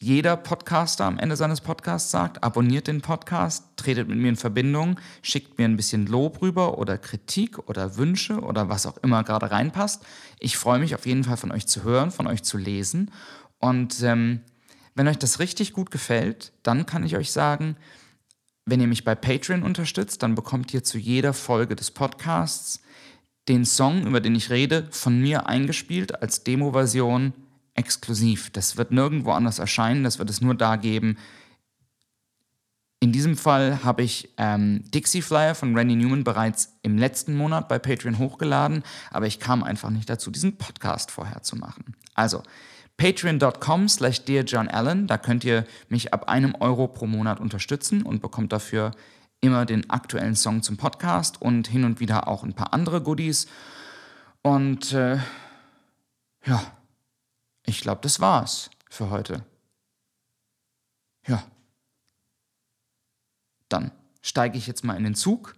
jeder 0.00 0.36
Podcaster 0.36 1.06
am 1.06 1.18
Ende 1.18 1.34
seines 1.34 1.60
Podcasts 1.60 2.12
sagt, 2.12 2.44
abonniert 2.44 2.86
den 2.86 3.00
Podcast, 3.00 3.64
tretet 3.76 4.08
mit 4.08 4.16
mir 4.18 4.28
in 4.28 4.36
Verbindung, 4.36 5.00
schickt 5.22 5.58
mir 5.58 5.64
ein 5.64 5.76
bisschen 5.76 6.06
Lob 6.06 6.40
rüber 6.40 6.78
oder 6.78 6.98
Kritik 6.98 7.58
oder 7.68 7.96
Wünsche 7.96 8.40
oder 8.40 8.68
was 8.68 8.86
auch 8.86 8.96
immer 8.98 9.24
gerade 9.24 9.50
reinpasst. 9.50 10.04
Ich 10.38 10.56
freue 10.56 10.78
mich 10.78 10.94
auf 10.94 11.04
jeden 11.04 11.24
Fall 11.24 11.36
von 11.36 11.50
euch 11.50 11.66
zu 11.66 11.82
hören, 11.82 12.12
von 12.12 12.28
euch 12.28 12.44
zu 12.44 12.58
lesen. 12.58 13.10
Und 13.58 14.00
ähm, 14.02 14.42
wenn 14.94 15.08
euch 15.08 15.18
das 15.18 15.40
richtig 15.40 15.72
gut 15.72 15.90
gefällt, 15.90 16.52
dann 16.62 16.86
kann 16.86 17.04
ich 17.04 17.16
euch 17.16 17.32
sagen, 17.32 17.76
wenn 18.66 18.80
ihr 18.80 18.86
mich 18.86 19.04
bei 19.04 19.16
Patreon 19.16 19.64
unterstützt, 19.64 20.22
dann 20.22 20.36
bekommt 20.36 20.72
ihr 20.72 20.84
zu 20.84 20.98
jeder 20.98 21.32
Folge 21.32 21.74
des 21.74 21.90
Podcasts 21.90 22.82
den 23.48 23.64
Song, 23.64 24.06
über 24.06 24.20
den 24.20 24.36
ich 24.36 24.50
rede, 24.50 24.86
von 24.90 25.20
mir 25.20 25.46
eingespielt 25.48 26.22
als 26.22 26.44
Demo-Version 26.44 27.32
exklusiv. 27.78 28.50
Das 28.50 28.76
wird 28.76 28.90
nirgendwo 28.90 29.30
anders 29.30 29.58
erscheinen, 29.58 30.04
das 30.04 30.18
wird 30.18 30.28
es 30.28 30.40
nur 30.40 30.54
da 30.54 30.76
geben. 30.76 31.16
In 33.00 33.12
diesem 33.12 33.36
Fall 33.36 33.84
habe 33.84 34.02
ich 34.02 34.34
ähm, 34.38 34.82
Dixie 34.90 35.22
Flyer 35.22 35.54
von 35.54 35.76
Randy 35.76 35.94
Newman 35.94 36.24
bereits 36.24 36.76
im 36.82 36.98
letzten 36.98 37.36
Monat 37.36 37.68
bei 37.68 37.78
Patreon 37.78 38.18
hochgeladen, 38.18 38.82
aber 39.10 39.26
ich 39.26 39.38
kam 39.38 39.62
einfach 39.62 39.90
nicht 39.90 40.10
dazu, 40.10 40.32
diesen 40.32 40.58
Podcast 40.58 41.12
vorher 41.12 41.42
zu 41.42 41.54
machen. 41.54 41.94
Also, 42.14 42.42
patreon.com 42.96 43.88
slash 43.88 44.24
dearjohnallen. 44.24 45.06
Da 45.06 45.16
könnt 45.16 45.44
ihr 45.44 45.64
mich 45.88 46.12
ab 46.12 46.28
einem 46.28 46.56
Euro 46.56 46.88
pro 46.88 47.06
Monat 47.06 47.38
unterstützen 47.38 48.02
und 48.02 48.20
bekommt 48.20 48.52
dafür 48.52 48.90
immer 49.40 49.64
den 49.64 49.88
aktuellen 49.88 50.34
Song 50.34 50.64
zum 50.64 50.76
Podcast 50.76 51.40
und 51.40 51.68
hin 51.68 51.84
und 51.84 52.00
wieder 52.00 52.26
auch 52.26 52.42
ein 52.42 52.54
paar 52.54 52.74
andere 52.74 53.00
Goodies. 53.00 53.46
Und 54.42 54.92
äh, 54.92 55.18
ja, 56.44 56.60
ich 57.68 57.82
glaube, 57.82 58.00
das 58.00 58.18
war's 58.18 58.70
für 58.88 59.10
heute. 59.10 59.44
Ja. 61.26 61.46
Dann 63.68 63.92
steige 64.22 64.56
ich 64.56 64.66
jetzt 64.66 64.84
mal 64.84 64.96
in 64.96 65.04
den 65.04 65.14
Zug 65.14 65.54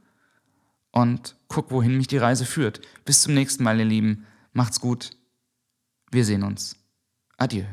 und 0.90 1.36
guck, 1.46 1.70
wohin 1.70 1.96
mich 1.96 2.08
die 2.08 2.18
Reise 2.18 2.44
führt. 2.44 2.80
Bis 3.04 3.22
zum 3.22 3.34
nächsten 3.34 3.62
Mal, 3.62 3.78
ihr 3.78 3.84
Lieben. 3.84 4.26
Macht's 4.52 4.80
gut. 4.80 5.10
Wir 6.10 6.24
sehen 6.24 6.42
uns. 6.42 6.76
Adieu. 7.36 7.64